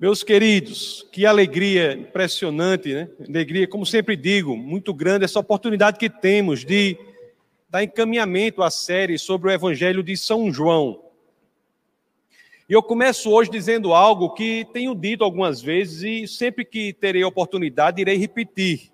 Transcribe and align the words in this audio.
Meus 0.00 0.22
queridos, 0.22 1.06
que 1.12 1.26
alegria 1.26 1.92
impressionante, 1.92 2.94
né? 2.94 3.10
Alegria, 3.28 3.68
como 3.68 3.84
sempre 3.84 4.16
digo, 4.16 4.56
muito 4.56 4.94
grande 4.94 5.26
essa 5.26 5.38
oportunidade 5.38 5.98
que 5.98 6.08
temos 6.08 6.64
de 6.64 6.96
dar 7.68 7.84
encaminhamento 7.84 8.62
à 8.62 8.70
série 8.70 9.18
sobre 9.18 9.50
o 9.50 9.52
Evangelho 9.52 10.02
de 10.02 10.16
São 10.16 10.50
João. 10.50 11.04
E 12.66 12.72
eu 12.72 12.82
começo 12.82 13.30
hoje 13.30 13.50
dizendo 13.50 13.92
algo 13.92 14.32
que 14.32 14.66
tenho 14.72 14.94
dito 14.94 15.22
algumas 15.22 15.60
vezes 15.60 16.02
e 16.02 16.26
sempre 16.26 16.64
que 16.64 16.94
terei 16.94 17.22
oportunidade 17.22 18.00
irei 18.00 18.16
repetir. 18.16 18.90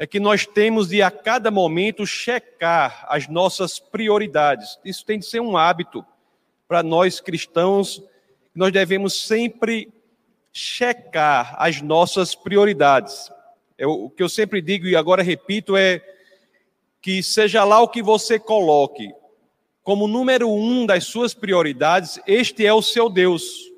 É 0.00 0.04
que 0.04 0.18
nós 0.18 0.46
temos 0.46 0.88
de 0.88 1.00
a 1.00 1.12
cada 1.12 1.48
momento 1.48 2.04
checar 2.04 3.06
as 3.08 3.28
nossas 3.28 3.78
prioridades. 3.78 4.80
Isso 4.84 5.06
tem 5.06 5.20
de 5.20 5.26
ser 5.26 5.38
um 5.38 5.56
hábito 5.56 6.04
para 6.66 6.82
nós 6.82 7.20
cristãos 7.20 8.02
nós 8.56 8.72
devemos 8.72 9.12
sempre 9.26 9.92
checar 10.52 11.54
as 11.58 11.82
nossas 11.82 12.34
prioridades. 12.34 13.30
O 13.78 14.08
que 14.08 14.22
eu 14.22 14.28
sempre 14.28 14.62
digo 14.62 14.86
e 14.86 14.96
agora 14.96 15.22
repito 15.22 15.76
é 15.76 16.02
que 17.02 17.22
seja 17.22 17.62
lá 17.62 17.80
o 17.80 17.88
que 17.88 18.02
você 18.02 18.38
coloque 18.38 19.12
como 19.82 20.08
número 20.08 20.50
um 20.50 20.84
das 20.84 21.04
suas 21.04 21.32
prioridades, 21.32 22.18
este 22.26 22.66
é 22.66 22.74
o 22.74 22.82
seu 22.82 23.08
Deus. 23.08 23.70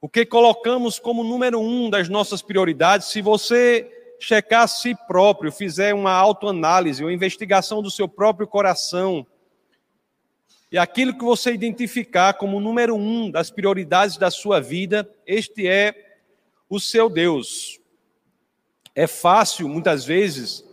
O 0.00 0.08
que 0.08 0.26
colocamos 0.26 0.98
como 0.98 1.22
número 1.22 1.60
um 1.60 1.88
das 1.88 2.08
nossas 2.08 2.42
prioridades, 2.42 3.06
se 3.06 3.22
você 3.22 3.88
checar 4.18 4.62
a 4.62 4.66
si 4.66 4.96
próprio, 5.06 5.52
fizer 5.52 5.94
uma 5.94 6.10
autoanálise, 6.10 7.04
uma 7.04 7.12
investigação 7.12 7.80
do 7.80 7.88
seu 7.88 8.08
próprio 8.08 8.48
coração, 8.48 9.24
e 10.72 10.78
aquilo 10.78 11.12
que 11.12 11.22
você 11.22 11.52
identificar 11.52 12.32
como 12.32 12.58
número 12.58 12.96
um 12.96 13.30
das 13.30 13.50
prioridades 13.50 14.16
da 14.16 14.30
sua 14.30 14.58
vida, 14.58 15.06
este 15.26 15.68
é 15.68 16.16
o 16.66 16.80
seu 16.80 17.10
Deus. 17.10 17.78
É 18.94 19.06
fácil, 19.06 19.68
muitas 19.68 20.02
vezes, 20.02 20.64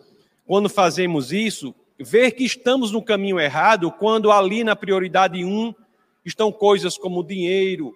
quando 0.48 0.70
fazemos 0.70 1.34
isso, 1.34 1.76
ver 2.00 2.32
que 2.32 2.46
estamos 2.46 2.94
no 2.94 3.04
caminho 3.04 3.38
errado, 3.38 3.92
quando 3.92 4.32
ali 4.32 4.64
na 4.64 4.74
prioridade 4.74 5.44
um 5.44 5.76
estão 6.24 6.50
coisas 6.50 6.98
como 6.98 7.22
dinheiro, 7.22 7.94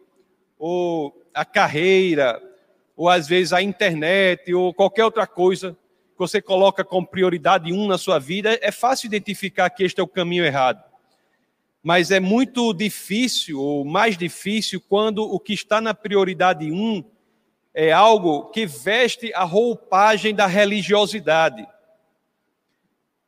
ou 0.59 1.17
a 1.33 1.45
carreira, 1.45 2.43
ou 2.97 3.07
às 3.07 3.29
vezes 3.29 3.53
a 3.53 3.61
internet, 3.61 4.53
ou 4.53 4.73
qualquer 4.73 5.05
outra 5.05 5.25
coisa 5.25 5.71
que 5.71 6.19
você 6.19 6.41
coloca 6.41 6.83
como 6.83 7.07
prioridade 7.07 7.71
um 7.71 7.87
na 7.87 7.97
sua 7.97 8.19
vida, 8.19 8.59
é 8.61 8.71
fácil 8.73 9.07
identificar 9.07 9.69
que 9.69 9.85
este 9.85 10.01
é 10.01 10.03
o 10.03 10.07
caminho 10.07 10.43
errado 10.43 10.83
mas 11.83 12.11
é 12.11 12.19
muito 12.21 12.73
difícil, 12.73 13.59
ou 13.59 13.83
mais 13.83 14.17
difícil, 14.17 14.79
quando 14.79 15.21
o 15.21 15.37
que 15.37 15.51
está 15.51 15.81
na 15.81 15.93
prioridade 15.93 16.71
um 16.71 17.03
é 17.73 17.91
algo 17.91 18.45
que 18.51 18.65
veste 18.65 19.33
a 19.33 19.43
roupagem 19.43 20.33
da 20.33 20.47
religiosidade. 20.47 21.67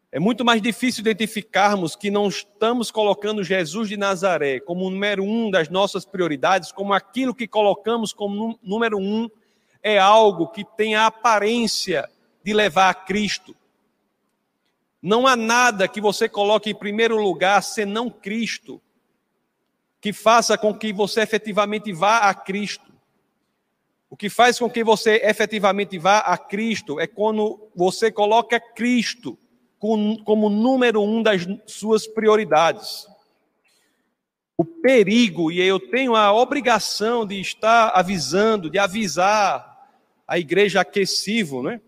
É 0.10 0.20
muito 0.20 0.46
mais 0.46 0.62
difícil 0.62 1.02
identificarmos 1.02 1.94
que 1.98 2.10
não 2.10 2.30
estamos 2.30 2.90
colocando 2.90 3.44
Jesus 3.44 3.90
de 3.90 3.98
Nazaré 3.98 4.62
como 4.62 4.86
o 4.86 4.90
número 4.90 5.26
um 5.26 5.52
das 5.52 5.68
nossas 5.68 6.06
prioridades, 6.06 6.72
como 6.72 6.94
aquilo 6.94 7.36
que 7.36 7.50
colocamos 7.50 8.14
como 8.14 8.58
número 8.64 8.98
um 8.98 9.30
é 9.84 10.00
algo 10.00 10.48
que 10.48 10.64
tem 10.64 10.96
a 10.96 11.08
aparência 11.08 12.10
de 12.42 12.54
levar 12.54 12.90
a 12.90 12.94
Cristo. 12.94 13.54
Não 15.06 15.28
há 15.28 15.36
nada 15.36 15.88
que 15.88 16.02
você 16.02 16.28
coloque 16.28 16.72
em 16.72 16.74
primeiro 16.74 17.16
lugar 17.22 17.62
senão 17.62 18.10
Cristo, 18.10 18.82
que 20.02 20.12
faça 20.12 20.58
com 20.58 20.74
que 20.74 20.92
você 20.92 21.22
efetivamente 21.22 21.94
vá 21.94 22.22
a 22.28 22.34
Cristo. 22.34 22.92
O 24.10 24.18
que 24.18 24.32
faz 24.32 24.58
com 24.58 24.68
que 24.68 24.84
você 24.84 25.22
efetivamente 25.24 26.00
vá 26.00 26.22
a 26.22 26.36
Cristo 26.40 27.00
é 27.00 27.06
quando 27.06 27.70
você 27.76 28.12
coloca 28.12 28.60
Cristo 28.60 29.38
como 29.78 30.50
número 30.50 31.04
um 31.04 31.22
das 31.22 31.46
suas 31.68 32.08
prioridades. 32.08 33.06
O 34.58 34.66
perigo, 34.66 35.52
e 35.52 35.62
eu 35.62 35.80
tenho 35.80 36.16
a 36.16 36.34
obrigação 36.34 37.28
de 37.28 37.40
estar 37.40 37.90
avisando, 37.90 38.72
de 38.72 38.80
avisar 38.80 39.88
a 40.28 40.40
igreja 40.40 40.82
aquecivo, 40.82 41.62
né? 41.62 41.80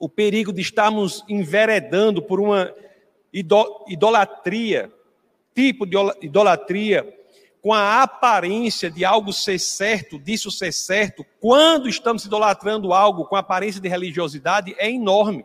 O 0.00 0.08
perigo 0.08 0.50
de 0.50 0.62
estarmos 0.62 1.22
enveredando 1.28 2.22
por 2.22 2.40
uma 2.40 2.74
idolatria, 3.86 4.90
tipo 5.54 5.84
de 5.84 5.94
idolatria, 6.22 7.16
com 7.60 7.74
a 7.74 8.02
aparência 8.02 8.90
de 8.90 9.04
algo 9.04 9.30
ser 9.30 9.60
certo, 9.60 10.18
disso 10.18 10.50
ser 10.50 10.72
certo, 10.72 11.24
quando 11.38 11.86
estamos 11.86 12.24
idolatrando 12.24 12.94
algo 12.94 13.26
com 13.26 13.36
aparência 13.36 13.78
de 13.78 13.88
religiosidade, 13.88 14.74
é 14.78 14.90
enorme. 14.90 15.44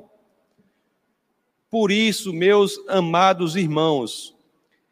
Por 1.69 1.91
isso, 1.91 2.31
meus 2.31 2.79
amados 2.87 3.57
irmãos, 3.57 4.33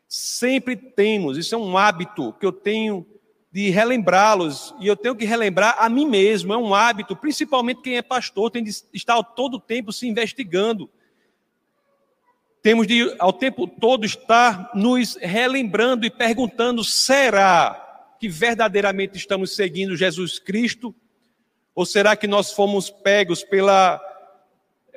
sempre 0.10 0.76
temos, 0.76 1.38
isso 1.38 1.56
é 1.56 1.58
um 1.58 1.78
hábito 1.78 2.34
que 2.34 2.46
eu 2.46 2.52
tenho 2.52 3.08
de 3.54 3.70
relembrá-los, 3.70 4.74
e 4.80 4.88
eu 4.88 4.98
tenho 4.98 5.16
que 5.16 5.26
relembrar 5.26 5.76
a 5.78 5.88
mim 5.88 6.08
mesmo, 6.08 6.52
é 6.52 6.58
um 6.58 6.74
hábito, 6.74 7.16
principalmente 7.16 7.84
quem 7.84 7.98
é 7.98 8.02
pastor, 8.02 8.50
tem 8.50 8.64
de 8.64 8.72
estar 8.92 9.22
todo 9.22 9.58
o 9.58 9.60
tempo 9.60 9.94
se 9.94 10.08
investigando. 10.08 10.90
Temos 12.64 12.88
de, 12.88 13.16
ao 13.20 13.32
tempo 13.32 13.68
todo, 13.68 14.08
estar 14.08 14.72
nos 14.74 15.18
relembrando 15.18 16.04
e 16.04 16.10
perguntando: 16.10 16.84
será 16.84 18.16
que 18.20 18.28
verdadeiramente 18.28 19.18
estamos 19.18 19.56
seguindo 19.56 19.96
Jesus 19.96 20.40
Cristo? 20.40 20.96
Ou 21.76 21.86
será 21.86 22.16
que 22.16 22.26
nós 22.26 22.52
fomos 22.52 22.90
pegos 22.90 23.44
pela 23.44 24.02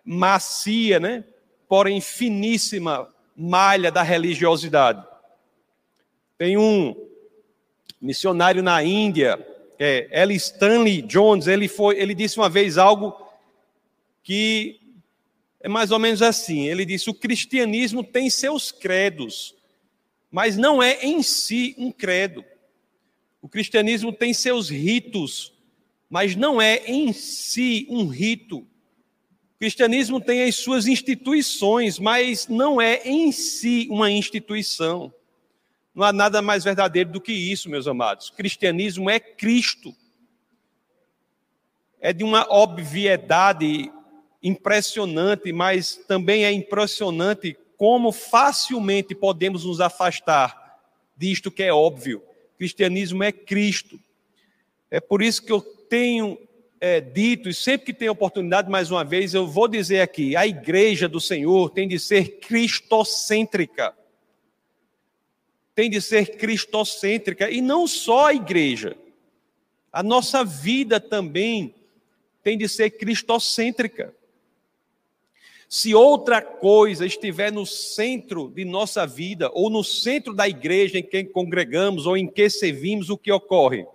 macia, 0.03 0.99
né? 0.99 1.25
porém 1.69 2.01
finíssima 2.01 3.07
malha 3.37 3.93
da 3.93 4.01
religiosidade? 4.01 5.05
Tem 6.39 6.57
um 6.57 7.06
missionário 8.07 8.63
na 8.63 8.83
Índia, 8.83 9.45
é, 9.79 10.09
L. 10.11 10.35
Stanley 10.35 11.03
Jones, 11.03 11.49
ele, 11.49 11.67
foi, 11.67 11.99
ele 11.99 12.15
disse 12.15 12.39
uma 12.39 12.49
vez 12.49 12.79
algo 12.79 13.15
que 14.23 14.81
é 15.61 15.69
mais 15.69 15.91
ou 15.91 15.99
menos 15.99 16.23
assim: 16.23 16.69
ele 16.69 16.85
disse, 16.85 17.11
o 17.11 17.15
cristianismo 17.15 18.05
tem 18.05 18.31
seus 18.31 18.71
credos, 18.71 19.55
mas 20.31 20.57
não 20.57 20.81
é 20.83 21.05
em 21.05 21.23
si 21.23 21.75
um 21.77 21.91
credo. 21.91 22.45
O 23.43 23.49
cristianismo 23.49 24.13
tem 24.13 24.33
seus 24.33 24.69
ritos, 24.69 25.53
mas 26.09 26.37
não 26.37 26.63
é 26.63 26.83
em 26.87 27.13
si 27.13 27.87
um 27.91 28.07
rito. 28.07 28.59
O 28.59 29.59
cristianismo 29.59 30.21
tem 30.21 30.43
as 30.45 30.55
suas 30.55 30.87
instituições, 30.87 31.99
mas 31.99 32.47
não 32.47 32.81
é 32.81 33.01
em 33.05 33.33
si 33.33 33.89
uma 33.91 34.11
instituição. 34.11 35.13
Não 35.97 36.05
há 36.05 36.13
nada 36.13 36.43
mais 36.43 36.63
verdadeiro 36.63 37.11
do 37.11 37.23
que 37.23 37.33
isso, 37.33 37.71
meus 37.71 37.89
amados. 37.89 38.29
Cristianismo 38.29 39.09
é 39.09 39.19
Cristo. 39.19 39.97
É 41.99 42.13
de 42.13 42.23
uma 42.23 42.47
obviedade 42.53 43.91
impressionante, 44.43 45.51
mas 45.55 45.97
também 46.07 46.45
é 46.45 46.53
impressionante 46.53 47.57
como 47.79 48.13
facilmente 48.13 49.15
podemos 49.15 49.65
nos 49.65 49.81
afastar 49.81 50.79
disto 51.17 51.51
que 51.51 51.63
é 51.63 51.73
óbvio. 51.73 52.23
Cristianismo 52.59 53.25
é 53.25 53.33
Cristo. 53.33 53.99
É 54.91 55.01
por 55.01 55.23
isso 55.23 55.43
que 55.43 55.51
eu 55.51 55.63
tenho 55.63 56.39
é, 56.79 57.01
dito, 57.01 57.49
e 57.49 57.55
sempre 57.55 57.87
que 57.87 57.95
tenho 57.95 58.13
oportunidade, 58.13 58.71
mais 58.71 58.91
uma 58.91 59.03
vez, 59.03 59.33
eu 59.33 59.47
vou 59.47 59.67
dizer 59.67 60.03
aqui: 60.03 60.37
a 60.37 60.47
igreja 60.47 61.09
do 61.09 61.23
Senhor 61.23 61.71
tem 61.71 61.89
de 61.89 61.99
ser 61.99 62.39
cristocêntrica 62.39 63.95
tem 65.77 65.91
de 65.91 66.01
ser 66.01 66.39
cristocêntrica 66.39 67.51
e 67.51 67.61
não 67.61 67.87
só 67.87 68.29
a 68.29 68.35
igreja. 68.35 68.97
A 69.93 70.03
nossa 70.03 70.43
vida 70.43 70.99
também 70.99 71.75
tem 72.43 72.57
de 72.57 72.67
ser 72.67 72.91
cristocêntrica. 72.91 74.15
Se 75.69 75.95
outra 75.95 76.41
coisa 76.41 77.05
estiver 77.05 77.53
no 77.53 77.67
centro 77.67 78.49
de 78.49 78.65
nossa 78.65 79.07
vida, 79.07 79.51
ou 79.53 79.69
no 79.69 79.85
centro 79.85 80.33
da 80.33 80.49
igreja 80.49 80.99
em 80.99 81.03
que 81.03 81.25
congregamos, 81.25 82.07
ou 82.07 82.17
em 82.17 82.27
que 82.27 82.49
servimos, 82.49 83.11
o 83.11 83.19
que 83.19 83.31
ocorre? 83.31 83.87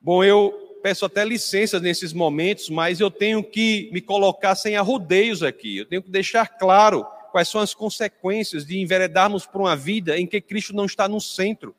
Bom, 0.00 0.24
eu 0.24 0.78
peço 0.82 1.04
até 1.04 1.24
licença 1.24 1.78
nesses 1.78 2.12
momentos, 2.12 2.68
mas 2.68 2.98
eu 2.98 3.12
tenho 3.12 3.44
que 3.44 3.88
me 3.92 4.00
colocar 4.00 4.56
sem 4.56 4.74
arrodeios 4.74 5.40
aqui. 5.44 5.76
Eu 5.76 5.86
tenho 5.86 6.02
que 6.02 6.10
deixar 6.10 6.46
claro 6.58 7.06
quais 7.32 7.48
são 7.48 7.60
as 7.60 7.74
consequências 7.74 8.66
de 8.66 8.78
enveredarmos 8.78 9.46
por 9.46 9.62
uma 9.62 9.74
vida 9.74 10.18
em 10.18 10.26
que 10.26 10.40
Cristo 10.40 10.76
não 10.76 10.84
está 10.84 11.08
no 11.08 11.20
centro, 11.20 11.74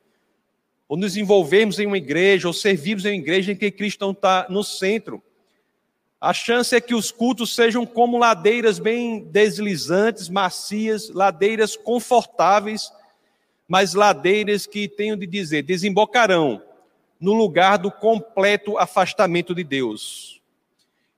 ou 0.90 0.98
nos 0.98 1.16
envolvermos 1.16 1.80
em 1.80 1.86
uma 1.86 1.98
igreja, 1.98 2.48
ou 2.48 2.54
servirmos 2.54 3.06
em 3.06 3.10
uma 3.10 3.22
igreja 3.22 3.52
em 3.52 3.56
que 3.56 3.72
Cristo 3.72 4.02
não 4.02 4.12
está 4.12 4.48
no 4.50 4.64
centro. 4.64 5.24
A 6.20 6.34
chance 6.34 6.76
é 6.76 6.82
que 6.82 6.96
os 6.96 7.12
cultos 7.12 7.54
sejam 7.54 7.86
como 7.86 8.18
ladeiras 8.18 8.80
bem 8.80 9.24
deslizantes, 9.24 10.28
macias, 10.28 11.10
ladeiras 11.10 11.76
confortáveis, 11.76 12.92
mas 13.68 13.94
ladeiras 13.94 14.66
que, 14.66 14.88
tenho 14.88 15.16
de 15.16 15.28
dizer, 15.28 15.62
desembocarão 15.62 16.62
no 17.20 17.34
lugar 17.34 17.78
do 17.78 17.92
completo 17.92 18.78
afastamento 18.78 19.54
de 19.54 19.64
Deus. 19.64 20.42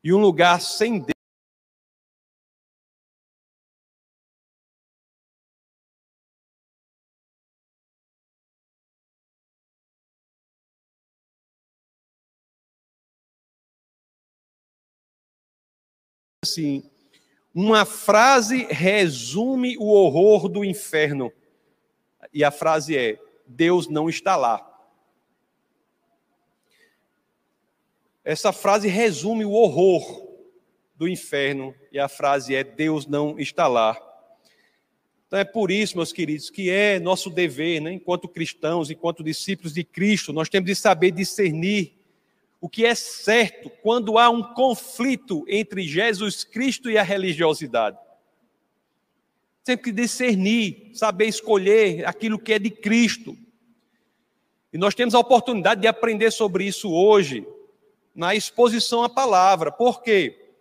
E 0.03 0.13
um 0.13 0.19
lugar 0.19 0.61
sem 0.61 0.99
Deus. 0.99 1.14
Assim: 16.55 16.83
uma 17.53 17.85
frase 17.85 18.65
resume 18.69 19.77
o 19.77 19.85
horror 19.85 20.47
do 20.47 20.63
inferno. 20.63 21.31
E 22.33 22.43
a 22.43 22.51
frase 22.51 22.97
é: 22.97 23.19
Deus 23.45 23.87
não 23.87 24.09
está 24.09 24.35
lá. 24.35 24.71
Essa 28.23 28.51
frase 28.51 28.87
resume 28.87 29.45
o 29.45 29.51
horror 29.51 30.25
do 30.95 31.07
inferno 31.07 31.75
e 31.91 31.99
a 31.99 32.07
frase 32.07 32.55
é: 32.55 32.63
Deus 32.63 33.05
não 33.05 33.37
está 33.37 33.67
lá. 33.67 34.01
Então 35.27 35.39
é 35.39 35.43
por 35.43 35.71
isso, 35.71 35.97
meus 35.97 36.13
queridos, 36.13 36.49
que 36.49 36.69
é 36.69 36.99
nosso 36.99 37.29
dever, 37.29 37.81
né, 37.81 37.91
enquanto 37.91 38.27
cristãos, 38.27 38.89
enquanto 38.89 39.23
discípulos 39.23 39.73
de 39.73 39.83
Cristo, 39.83 40.31
nós 40.31 40.49
temos 40.49 40.67
de 40.67 40.75
saber 40.75 41.11
discernir 41.11 41.94
o 42.59 42.69
que 42.69 42.85
é 42.85 42.95
certo 42.95 43.69
quando 43.81 44.17
há 44.17 44.29
um 44.29 44.41
conflito 44.53 45.45
entre 45.47 45.83
Jesus 45.83 46.43
Cristo 46.43 46.89
e 46.89 46.97
a 46.97 47.03
religiosidade. 47.03 47.97
Sempre 49.63 49.85
que 49.85 49.91
discernir, 49.91 50.91
saber 50.93 51.25
escolher 51.25 52.07
aquilo 52.07 52.39
que 52.39 52.53
é 52.53 52.59
de 52.59 52.69
Cristo. 52.69 53.37
E 54.71 54.77
nós 54.77 54.93
temos 54.93 55.15
a 55.15 55.19
oportunidade 55.19 55.81
de 55.81 55.87
aprender 55.87 56.31
sobre 56.31 56.65
isso 56.65 56.91
hoje, 56.91 57.47
na 58.13 58.35
exposição 58.35 59.03
à 59.03 59.09
palavra. 59.09 59.71
Por 59.71 60.01
quê? 60.01 60.53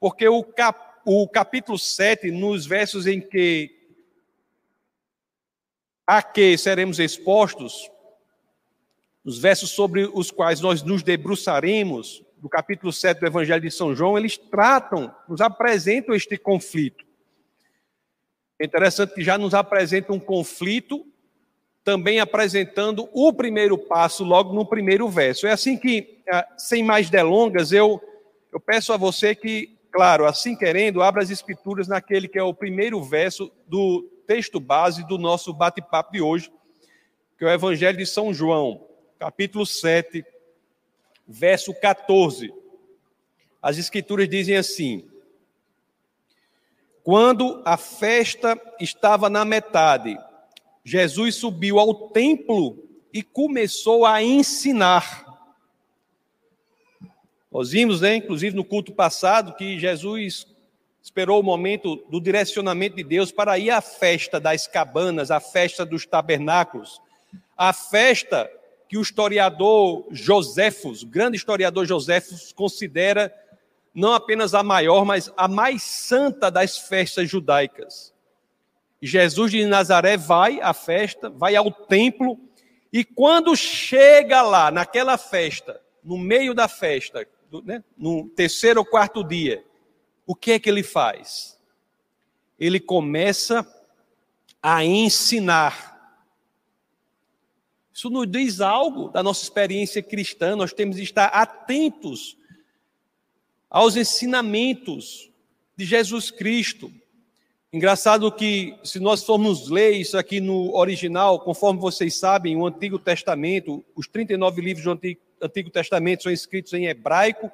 Porque 0.00 0.28
o, 0.28 0.42
cap, 0.42 1.00
o 1.04 1.28
capítulo 1.28 1.78
7, 1.78 2.30
nos 2.30 2.66
versos 2.66 3.06
em 3.06 3.20
que 3.20 3.74
a 6.06 6.22
que 6.22 6.56
seremos 6.58 6.98
expostos, 6.98 7.90
os 9.24 9.38
versos 9.38 9.70
sobre 9.70 10.08
os 10.12 10.30
quais 10.30 10.60
nós 10.60 10.82
nos 10.82 11.02
debruçaremos, 11.02 12.22
do 12.36 12.48
capítulo 12.48 12.92
7 12.92 13.20
do 13.20 13.26
Evangelho 13.26 13.62
de 13.62 13.70
São 13.70 13.94
João, 13.96 14.18
eles 14.18 14.36
tratam, 14.36 15.14
nos 15.26 15.40
apresentam 15.40 16.14
este 16.14 16.36
conflito. 16.36 17.02
É 18.60 18.66
interessante 18.66 19.14
que 19.14 19.24
já 19.24 19.38
nos 19.38 19.54
apresenta 19.54 20.12
um 20.12 20.20
conflito, 20.20 21.06
também 21.82 22.20
apresentando 22.20 23.08
o 23.14 23.32
primeiro 23.32 23.78
passo 23.78 24.24
logo 24.24 24.52
no 24.52 24.66
primeiro 24.66 25.08
verso. 25.08 25.46
É 25.46 25.52
assim 25.52 25.78
que, 25.78 26.22
ah, 26.30 26.46
sem 26.58 26.82
mais 26.82 27.08
delongas, 27.08 27.72
eu, 27.72 27.98
eu 28.52 28.60
peço 28.60 28.92
a 28.92 28.98
você 28.98 29.34
que, 29.34 29.78
claro, 29.90 30.26
assim 30.26 30.54
querendo, 30.54 31.02
abra 31.02 31.22
as 31.22 31.30
escrituras 31.30 31.88
naquele 31.88 32.28
que 32.28 32.38
é 32.38 32.42
o 32.42 32.52
primeiro 32.52 33.02
verso 33.02 33.50
do 33.66 34.02
texto 34.26 34.60
base 34.60 35.06
do 35.06 35.16
nosso 35.16 35.50
bate-papo 35.54 36.12
de 36.12 36.20
hoje, 36.20 36.52
que 37.38 37.44
é 37.46 37.48
o 37.48 37.50
Evangelho 37.50 37.96
de 37.96 38.04
São 38.04 38.34
João 38.34 38.93
capítulo 39.18 39.64
7, 39.64 40.24
verso 41.26 41.72
14. 41.74 42.52
As 43.62 43.78
Escrituras 43.78 44.28
dizem 44.28 44.56
assim: 44.56 45.08
Quando 47.02 47.62
a 47.64 47.76
festa 47.76 48.60
estava 48.80 49.30
na 49.30 49.44
metade, 49.44 50.18
Jesus 50.84 51.36
subiu 51.36 51.78
ao 51.78 52.10
templo 52.10 52.82
e 53.12 53.22
começou 53.22 54.04
a 54.04 54.22
ensinar. 54.22 55.24
Nós 57.50 57.70
vimos, 57.70 58.00
né, 58.00 58.16
inclusive 58.16 58.56
no 58.56 58.64
culto 58.64 58.92
passado, 58.92 59.54
que 59.54 59.78
Jesus 59.78 60.46
esperou 61.00 61.38
o 61.38 61.44
momento 61.44 61.96
do 62.08 62.20
direcionamento 62.20 62.96
de 62.96 63.04
Deus 63.04 63.30
para 63.30 63.58
ir 63.58 63.70
à 63.70 63.80
festa 63.80 64.40
das 64.40 64.66
cabanas, 64.66 65.30
à 65.30 65.38
festa 65.38 65.86
dos 65.86 66.04
tabernáculos, 66.04 67.00
a 67.56 67.72
festa 67.72 68.50
que 68.88 68.98
o 68.98 69.02
historiador 69.02 70.06
Joséfos, 70.10 71.02
o 71.02 71.06
grande 71.06 71.36
historiador 71.36 71.86
Joséfos, 71.86 72.52
considera 72.52 73.34
não 73.94 74.12
apenas 74.12 74.54
a 74.54 74.62
maior, 74.62 75.04
mas 75.04 75.32
a 75.36 75.46
mais 75.46 75.82
santa 75.82 76.50
das 76.50 76.76
festas 76.76 77.30
judaicas. 77.30 78.12
Jesus 79.00 79.50
de 79.50 79.64
Nazaré 79.66 80.16
vai 80.16 80.60
à 80.60 80.72
festa, 80.72 81.30
vai 81.30 81.54
ao 81.54 81.70
templo, 81.70 82.38
e 82.92 83.04
quando 83.04 83.56
chega 83.56 84.42
lá, 84.42 84.70
naquela 84.70 85.18
festa, 85.18 85.80
no 86.02 86.18
meio 86.18 86.54
da 86.54 86.68
festa, 86.68 87.26
né, 87.64 87.84
no 87.96 88.28
terceiro 88.30 88.80
ou 88.80 88.86
quarto 88.86 89.22
dia, 89.22 89.64
o 90.26 90.34
que 90.34 90.52
é 90.52 90.58
que 90.58 90.68
ele 90.68 90.82
faz? 90.82 91.58
Ele 92.58 92.80
começa 92.80 93.66
a 94.62 94.84
ensinar 94.84 95.93
isso 97.94 98.10
nos 98.10 98.28
diz 98.28 98.60
algo 98.60 99.08
da 99.08 99.22
nossa 99.22 99.44
experiência 99.44 100.02
cristã, 100.02 100.56
nós 100.56 100.72
temos 100.72 100.96
de 100.96 101.04
estar 101.04 101.26
atentos 101.26 102.36
aos 103.70 103.94
ensinamentos 103.94 105.30
de 105.76 105.84
Jesus 105.84 106.28
Cristo. 106.28 106.90
Engraçado 107.72 108.30
que, 108.32 108.76
se 108.82 108.98
nós 108.98 109.22
formos 109.22 109.68
ler 109.68 109.92
isso 109.92 110.18
aqui 110.18 110.40
no 110.40 110.74
original, 110.74 111.38
conforme 111.38 111.80
vocês 111.80 112.16
sabem, 112.16 112.56
o 112.56 112.66
Antigo 112.66 112.98
Testamento, 112.98 113.84
os 113.94 114.08
39 114.08 114.60
livros 114.60 114.84
do 114.84 114.90
Antigo, 114.90 115.20
Antigo 115.40 115.70
Testamento 115.70 116.24
são 116.24 116.32
escritos 116.32 116.72
em 116.72 116.86
hebraico, 116.86 117.48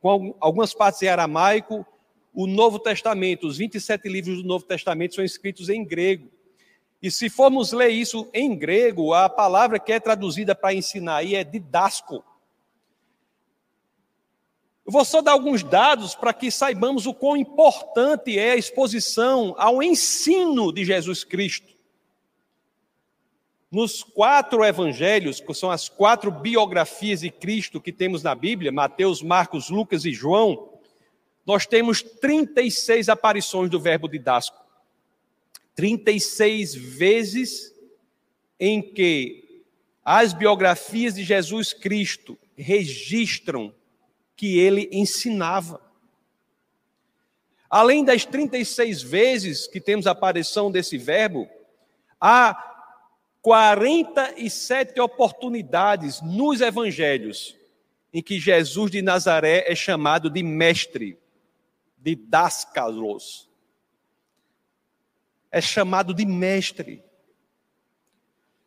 com 0.00 0.36
algumas 0.38 0.72
partes 0.72 1.02
em 1.02 1.08
aramaico. 1.08 1.84
O 2.32 2.46
Novo 2.46 2.78
Testamento, 2.78 3.48
os 3.48 3.58
27 3.58 4.08
livros 4.08 4.40
do 4.40 4.46
Novo 4.46 4.64
Testamento 4.64 5.16
são 5.16 5.24
escritos 5.24 5.68
em 5.68 5.84
grego. 5.84 6.28
E 7.02 7.10
se 7.10 7.30
formos 7.30 7.72
ler 7.72 7.88
isso 7.88 8.28
em 8.34 8.54
grego, 8.54 9.14
a 9.14 9.28
palavra 9.28 9.78
que 9.78 9.92
é 9.92 9.98
traduzida 9.98 10.54
para 10.54 10.74
ensinar 10.74 11.16
aí 11.16 11.34
é 11.34 11.42
didasco. 11.42 12.22
Eu 14.84 14.92
vou 14.92 15.04
só 15.04 15.22
dar 15.22 15.32
alguns 15.32 15.62
dados 15.62 16.14
para 16.14 16.32
que 16.32 16.50
saibamos 16.50 17.06
o 17.06 17.14
quão 17.14 17.36
importante 17.36 18.38
é 18.38 18.52
a 18.52 18.56
exposição 18.56 19.54
ao 19.56 19.82
ensino 19.82 20.72
de 20.72 20.84
Jesus 20.84 21.24
Cristo. 21.24 21.72
Nos 23.70 24.02
quatro 24.02 24.64
evangelhos, 24.64 25.40
que 25.40 25.54
são 25.54 25.70
as 25.70 25.88
quatro 25.88 26.30
biografias 26.30 27.20
de 27.20 27.30
Cristo 27.30 27.80
que 27.80 27.92
temos 27.92 28.22
na 28.22 28.34
Bíblia, 28.34 28.72
Mateus, 28.72 29.22
Marcos, 29.22 29.70
Lucas 29.70 30.04
e 30.04 30.12
João, 30.12 30.70
nós 31.46 31.66
temos 31.66 32.02
36 32.02 33.08
aparições 33.08 33.70
do 33.70 33.80
verbo 33.80 34.08
didasco. 34.08 34.59
36 35.80 36.74
vezes 36.74 37.74
em 38.58 38.82
que 38.82 39.64
as 40.04 40.34
biografias 40.34 41.14
de 41.14 41.24
Jesus 41.24 41.72
Cristo 41.72 42.38
registram 42.54 43.74
que 44.36 44.58
ele 44.58 44.90
ensinava. 44.92 45.80
Além 47.70 48.04
das 48.04 48.26
36 48.26 49.00
vezes 49.00 49.66
que 49.66 49.80
temos 49.80 50.06
a 50.06 50.10
aparição 50.10 50.70
desse 50.70 50.98
verbo, 50.98 51.48
há 52.20 52.54
47 53.40 55.00
oportunidades 55.00 56.20
nos 56.20 56.60
evangelhos 56.60 57.56
em 58.12 58.22
que 58.22 58.38
Jesus 58.38 58.90
de 58.90 59.00
Nazaré 59.00 59.64
é 59.66 59.74
chamado 59.74 60.28
de 60.28 60.42
mestre, 60.42 61.16
de 61.96 62.14
dascalos 62.14 63.48
é 65.50 65.60
chamado 65.60 66.14
de 66.14 66.24
mestre. 66.24 67.02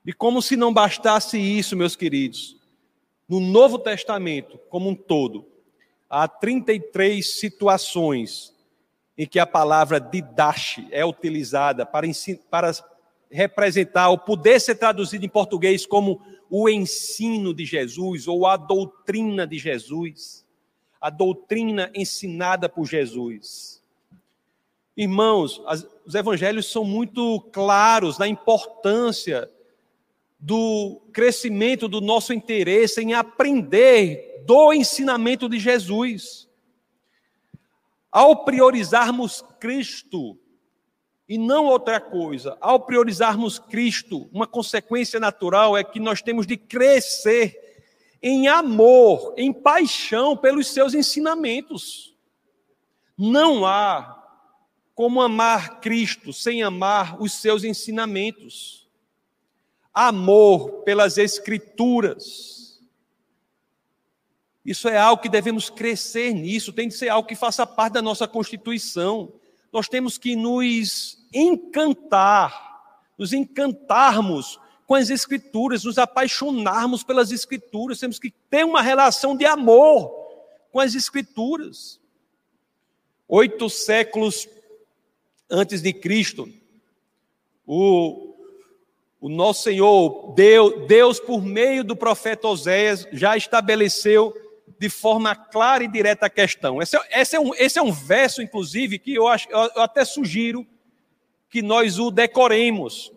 E 0.05 0.11
como 0.11 0.41
se 0.41 0.55
não 0.55 0.73
bastasse 0.73 1.37
isso, 1.37 1.77
meus 1.77 1.95
queridos, 1.95 2.57
no 3.27 3.39
Novo 3.39 3.79
Testamento 3.79 4.59
como 4.69 4.89
um 4.89 4.95
todo, 4.95 5.47
há 6.09 6.27
33 6.27 7.25
situações 7.25 8.53
em 9.17 9.25
que 9.25 9.39
a 9.39 9.45
palavra 9.45 9.99
didache 9.99 10.87
é 10.91 11.05
utilizada 11.05 11.85
para, 11.85 12.07
para 12.49 12.71
representar, 13.29 14.09
ou 14.09 14.17
poder 14.17 14.59
ser 14.59 14.75
traduzido 14.75 15.25
em 15.25 15.29
português 15.29 15.85
como 15.85 16.21
o 16.49 16.69
ensino 16.69 17.53
de 17.53 17.65
Jesus 17.65 18.27
ou 18.27 18.45
a 18.45 18.57
doutrina 18.57 19.47
de 19.47 19.57
Jesus, 19.57 20.45
a 20.99 21.09
doutrina 21.09 21.91
ensinada 21.95 22.67
por 22.67 22.85
Jesus. 22.85 23.82
Irmãos, 24.95 25.61
as, 25.65 25.87
os 26.05 26.13
evangelhos 26.13 26.71
são 26.71 26.83
muito 26.83 27.41
claros 27.51 28.17
na 28.17 28.27
importância 28.27 29.49
do 30.39 31.01
crescimento 31.11 31.87
do 31.87 32.01
nosso 32.01 32.33
interesse 32.33 33.01
em 33.01 33.13
aprender 33.13 34.43
do 34.45 34.73
ensinamento 34.73 35.49
de 35.49 35.57
Jesus. 35.57 36.47
Ao 38.11 38.43
priorizarmos 38.43 39.43
Cristo, 39.59 40.37
e 41.27 41.37
não 41.37 41.65
outra 41.65 41.99
coisa, 41.99 42.57
ao 42.61 42.81
priorizarmos 42.81 43.57
Cristo, 43.57 44.29
uma 44.31 44.45
consequência 44.45 45.19
natural 45.19 45.75
é 45.75 45.83
que 45.83 45.99
nós 45.99 46.21
temos 46.21 46.45
de 46.45 46.57
crescer 46.57 47.57
em 48.21 48.47
amor, 48.47 49.33
em 49.37 49.51
paixão 49.51 50.37
pelos 50.37 50.67
seus 50.67 50.93
ensinamentos. 50.93 52.15
Não 53.17 53.65
há 53.65 54.22
como 54.95 55.21
amar 55.21 55.79
Cristo 55.79 56.31
sem 56.31 56.61
amar 56.61 57.21
os 57.21 57.33
seus 57.33 57.63
ensinamentos. 57.63 58.87
Amor 59.93 60.83
pelas 60.83 61.17
Escrituras. 61.17 62.81
Isso 64.65 64.87
é 64.87 64.97
algo 64.97 65.21
que 65.21 65.29
devemos 65.29 65.69
crescer 65.69 66.33
nisso, 66.33 66.71
tem 66.71 66.87
de 66.87 66.93
ser 66.93 67.09
algo 67.09 67.27
que 67.27 67.35
faça 67.35 67.67
parte 67.67 67.93
da 67.93 68.01
nossa 68.01 68.27
constituição. 68.27 69.33
Nós 69.71 69.89
temos 69.89 70.17
que 70.17 70.35
nos 70.35 71.17
encantar, 71.33 72.93
nos 73.17 73.33
encantarmos 73.33 74.59
com 74.85 74.95
as 74.95 75.09
Escrituras, 75.09 75.83
nos 75.83 75.97
apaixonarmos 75.97 77.03
pelas 77.03 77.31
Escrituras, 77.31 77.99
temos 77.99 78.19
que 78.19 78.31
ter 78.49 78.63
uma 78.65 78.81
relação 78.81 79.35
de 79.35 79.45
amor 79.45 80.11
com 80.71 80.79
as 80.79 80.95
Escrituras. 80.95 81.99
Oito 83.27 83.69
séculos 83.69 84.47
antes 85.53 85.81
de 85.81 85.93
Cristo, 85.93 86.49
o, 87.65 88.35
o 89.21 89.29
nosso 89.29 89.63
Senhor, 89.63 90.33
Deus, 90.33 90.87
Deus, 90.87 91.19
por 91.19 91.43
meio 91.43 91.83
do 91.83 91.95
profeta 91.95 92.47
Oséias, 92.47 93.07
já 93.13 93.37
estabeleceu 93.37 94.33
de 94.79 94.89
forma 94.89 95.35
clara 95.35 95.83
e 95.83 95.87
direta 95.87 96.25
a 96.25 96.29
questão. 96.29 96.81
Esse, 96.81 96.97
é, 96.97 97.21
esse, 97.21 97.35
é, 97.35 97.39
um, 97.39 97.53
esse 97.53 97.77
é 97.77 97.81
um 97.81 97.91
verso, 97.91 98.41
inclusive, 98.41 98.97
que 98.97 99.13
eu, 99.13 99.27
acho, 99.27 99.47
eu 99.49 99.81
até 99.81 100.03
sugiro 100.03 100.65
que 101.49 101.61
nós 101.61 101.99
o 101.99 102.09
decoremos 102.09 103.13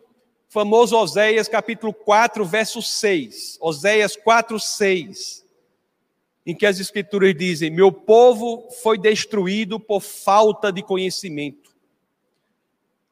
famoso 0.48 0.96
Oséias 0.96 1.48
capítulo 1.48 1.92
4, 1.92 2.44
verso 2.44 2.82
6. 2.82 3.56
Oséias 3.60 4.14
4, 4.14 4.60
6. 4.60 5.44
Em 6.44 6.54
que 6.54 6.66
as 6.66 6.78
escrituras 6.78 7.34
dizem: 7.34 7.70
Meu 7.70 7.90
povo 7.90 8.68
foi 8.82 8.98
destruído 8.98 9.80
por 9.80 10.00
falta 10.00 10.70
de 10.70 10.82
conhecimento. 10.82 11.65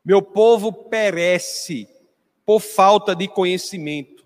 Meu 0.05 0.21
povo 0.21 0.73
perece 0.73 1.89
por 2.45 2.61
falta 2.61 3.15
de 3.15 3.27
conhecimento. 3.27 4.25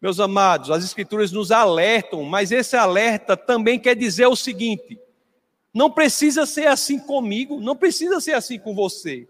Meus 0.00 0.20
amados, 0.20 0.70
as 0.70 0.84
escrituras 0.84 1.32
nos 1.32 1.50
alertam, 1.50 2.22
mas 2.22 2.52
esse 2.52 2.76
alerta 2.76 3.36
também 3.36 3.78
quer 3.78 3.96
dizer 3.96 4.26
o 4.26 4.36
seguinte: 4.36 4.98
não 5.74 5.90
precisa 5.90 6.46
ser 6.46 6.68
assim 6.68 6.98
comigo, 6.98 7.60
não 7.60 7.76
precisa 7.76 8.20
ser 8.20 8.32
assim 8.32 8.58
com 8.58 8.74
você. 8.74 9.28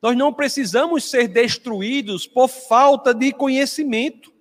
Nós 0.00 0.16
não 0.16 0.32
precisamos 0.32 1.04
ser 1.04 1.28
destruídos 1.28 2.26
por 2.26 2.48
falta 2.48 3.12
de 3.12 3.32
conhecimento. 3.32 4.32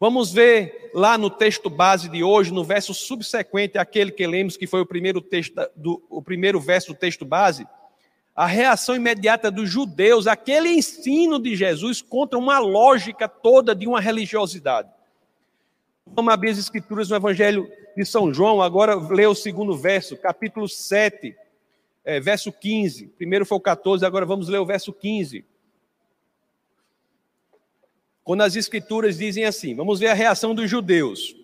Vamos 0.00 0.32
ver 0.32 0.90
lá 0.94 1.18
no 1.18 1.28
texto 1.28 1.68
base 1.68 2.08
de 2.08 2.22
hoje, 2.22 2.52
no 2.52 2.64
verso 2.64 2.94
subsequente 2.94 3.78
àquele 3.78 4.10
que 4.10 4.26
lemos, 4.26 4.56
que 4.56 4.66
foi 4.66 4.80
o 4.80 4.86
primeiro, 4.86 5.20
texto 5.20 5.54
do, 5.76 6.02
o 6.08 6.22
primeiro 6.22 6.60
verso 6.60 6.92
do 6.92 6.98
texto 6.98 7.24
base, 7.24 7.66
a 8.38 8.46
reação 8.46 8.94
imediata 8.94 9.50
dos 9.50 9.68
judeus, 9.68 10.28
aquele 10.28 10.68
ensino 10.68 11.40
de 11.40 11.56
Jesus 11.56 12.00
contra 12.00 12.38
uma 12.38 12.60
lógica 12.60 13.28
toda 13.28 13.74
de 13.74 13.84
uma 13.88 14.00
religiosidade. 14.00 14.88
Vamos 16.06 16.32
abrir 16.32 16.50
as 16.50 16.58
escrituras 16.58 17.10
no 17.10 17.16
Evangelho 17.16 17.68
de 17.96 18.04
São 18.04 18.32
João, 18.32 18.62
agora 18.62 18.94
lê 18.94 19.26
o 19.26 19.34
segundo 19.34 19.76
verso, 19.76 20.16
capítulo 20.16 20.68
7 20.68 21.36
é, 22.04 22.20
verso 22.20 22.52
15. 22.52 23.08
Primeiro 23.08 23.44
foi 23.44 23.58
o 23.58 23.60
14, 23.60 24.06
agora 24.06 24.24
vamos 24.24 24.48
ler 24.48 24.58
o 24.58 24.66
verso 24.66 24.92
15. 24.92 25.44
Quando 28.22 28.42
as 28.42 28.54
escrituras 28.54 29.18
dizem 29.18 29.46
assim, 29.46 29.74
vamos 29.74 29.98
ver 29.98 30.10
a 30.10 30.14
reação 30.14 30.54
dos 30.54 30.70
judeus. 30.70 31.34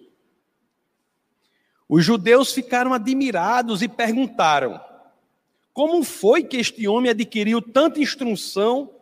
Os 1.88 2.04
judeus 2.04 2.52
ficaram 2.52 2.94
admirados 2.94 3.82
e 3.82 3.88
perguntaram: 3.88 4.80
como 5.74 6.04
foi 6.04 6.44
que 6.44 6.56
este 6.56 6.86
homem 6.86 7.10
adquiriu 7.10 7.60
tanta 7.60 8.00
instrução 8.00 8.94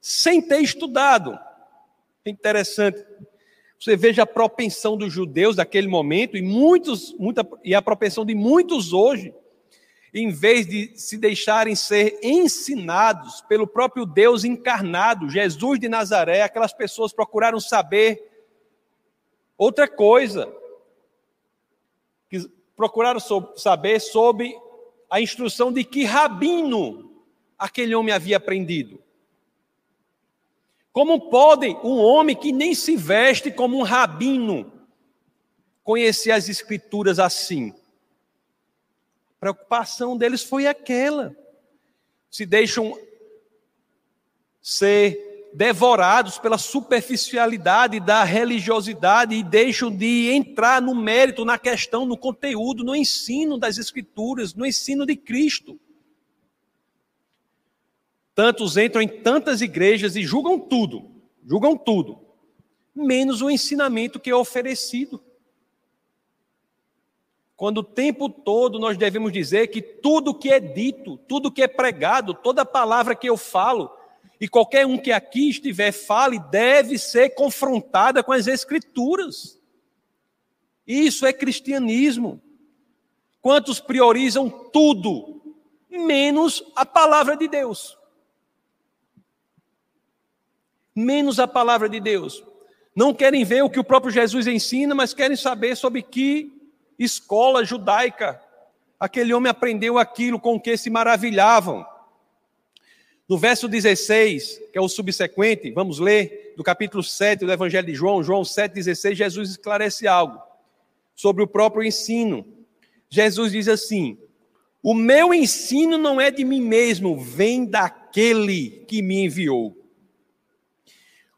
sem 0.00 0.40
ter 0.40 0.60
estudado? 0.60 1.36
Interessante. 2.24 3.02
Você 3.78 3.96
veja 3.96 4.22
a 4.22 4.26
propensão 4.26 4.96
dos 4.96 5.10
judeus 5.10 5.56
daquele 5.56 5.88
momento 5.88 6.36
e 6.36 6.42
muitos, 6.42 7.14
muita, 7.18 7.48
e 7.64 7.74
a 7.74 7.80
propensão 7.80 8.26
de 8.26 8.34
muitos 8.34 8.92
hoje 8.92 9.34
em 10.12 10.30
vez 10.30 10.66
de 10.66 10.92
se 10.96 11.16
deixarem 11.16 11.74
ser 11.74 12.18
ensinados 12.22 13.40
pelo 13.42 13.66
próprio 13.66 14.04
Deus 14.04 14.44
encarnado, 14.44 15.30
Jesus 15.30 15.78
de 15.78 15.88
Nazaré, 15.88 16.42
aquelas 16.42 16.72
pessoas 16.72 17.12
procuraram 17.12 17.60
saber 17.60 18.28
outra 19.56 19.86
coisa. 19.86 20.52
Procuraram 22.76 23.20
saber 23.56 24.00
sobre 24.00 24.54
a 25.10 25.20
instrução 25.20 25.72
de 25.72 25.82
que 25.84 26.04
rabino 26.04 27.10
aquele 27.58 27.94
homem 27.94 28.14
havia 28.14 28.36
aprendido. 28.36 29.02
Como 30.92 31.28
pode 31.28 31.68
um 31.84 31.98
homem 31.98 32.34
que 32.34 32.52
nem 32.52 32.74
se 32.74 32.96
veste 32.96 33.50
como 33.50 33.76
um 33.76 33.82
rabino 33.82 34.72
conhecer 35.82 36.30
as 36.30 36.48
escrituras 36.48 37.18
assim? 37.18 37.74
preocupação 39.40 40.16
deles 40.18 40.42
foi 40.42 40.66
aquela. 40.66 41.34
Se 42.30 42.44
deixam 42.44 42.96
ser 44.60 45.29
devorados 45.52 46.38
pela 46.38 46.58
superficialidade 46.58 47.98
da 47.98 48.22
religiosidade 48.22 49.34
e 49.34 49.42
deixam 49.42 49.90
de 49.90 50.30
entrar 50.30 50.80
no 50.80 50.94
mérito, 50.94 51.44
na 51.44 51.58
questão, 51.58 52.06
no 52.06 52.16
conteúdo, 52.16 52.84
no 52.84 52.94
ensino 52.94 53.58
das 53.58 53.76
Escrituras, 53.76 54.54
no 54.54 54.64
ensino 54.64 55.04
de 55.04 55.16
Cristo. 55.16 55.78
Tantos 58.34 58.76
entram 58.76 59.02
em 59.02 59.08
tantas 59.08 59.60
igrejas 59.60 60.16
e 60.16 60.22
julgam 60.22 60.58
tudo, 60.58 61.10
julgam 61.44 61.76
tudo, 61.76 62.20
menos 62.94 63.42
o 63.42 63.50
ensinamento 63.50 64.20
que 64.20 64.30
é 64.30 64.34
oferecido. 64.34 65.22
Quando 67.56 67.78
o 67.78 67.84
tempo 67.84 68.30
todo 68.30 68.78
nós 68.78 68.96
devemos 68.96 69.32
dizer 69.32 69.66
que 69.66 69.82
tudo 69.82 70.32
que 70.32 70.50
é 70.50 70.58
dito, 70.58 71.18
tudo 71.28 71.52
que 71.52 71.62
é 71.62 71.68
pregado, 71.68 72.32
toda 72.32 72.64
palavra 72.64 73.14
que 73.14 73.28
eu 73.28 73.36
falo, 73.36 73.90
e 74.40 74.48
qualquer 74.48 74.86
um 74.86 74.96
que 74.96 75.12
aqui 75.12 75.50
estiver 75.50 75.92
fale, 75.92 76.38
deve 76.50 76.98
ser 76.98 77.34
confrontada 77.34 78.22
com 78.22 78.32
as 78.32 78.46
Escrituras. 78.46 79.60
Isso 80.86 81.26
é 81.26 81.32
cristianismo. 81.32 82.40
Quantos 83.42 83.78
priorizam 83.80 84.48
tudo, 84.48 85.42
menos 85.90 86.64
a 86.74 86.86
palavra 86.86 87.36
de 87.36 87.46
Deus? 87.46 87.98
Menos 90.96 91.38
a 91.38 91.46
palavra 91.46 91.88
de 91.88 92.00
Deus. 92.00 92.42
Não 92.96 93.14
querem 93.14 93.44
ver 93.44 93.62
o 93.62 93.70
que 93.70 93.78
o 93.78 93.84
próprio 93.84 94.12
Jesus 94.12 94.46
ensina, 94.46 94.94
mas 94.94 95.14
querem 95.14 95.36
saber 95.36 95.76
sobre 95.76 96.02
que 96.02 96.50
escola 96.98 97.64
judaica. 97.64 98.42
Aquele 98.98 99.32
homem 99.32 99.50
aprendeu 99.50 99.98
aquilo 99.98 100.40
com 100.40 100.58
que 100.58 100.76
se 100.76 100.90
maravilhavam. 100.90 101.86
No 103.30 103.38
verso 103.38 103.68
16, 103.68 104.60
que 104.72 104.76
é 104.76 104.80
o 104.80 104.88
subsequente, 104.88 105.70
vamos 105.70 106.00
ler, 106.00 106.52
do 106.56 106.64
capítulo 106.64 107.00
7 107.00 107.46
do 107.46 107.52
Evangelho 107.52 107.86
de 107.86 107.94
João, 107.94 108.24
João 108.24 108.42
7,16, 108.42 109.14
Jesus 109.14 109.50
esclarece 109.50 110.08
algo 110.08 110.42
sobre 111.14 111.40
o 111.40 111.46
próprio 111.46 111.84
ensino. 111.84 112.44
Jesus 113.08 113.52
diz 113.52 113.68
assim: 113.68 114.18
O 114.82 114.94
meu 114.94 115.32
ensino 115.32 115.96
não 115.96 116.20
é 116.20 116.28
de 116.32 116.44
mim 116.44 116.60
mesmo, 116.60 117.20
vem 117.20 117.64
daquele 117.64 118.84
que 118.88 119.00
me 119.00 119.26
enviou. 119.26 119.76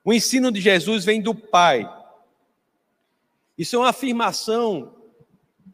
O 0.03 0.15
ensino 0.15 0.51
de 0.51 0.63
Jesus 0.63 1.05
vem 1.05 1.21
do 1.21 1.35
Pai. 1.35 1.87
Isso 3.59 3.77
é 3.77 3.79
uma 3.81 3.91
afirmação 3.91 4.97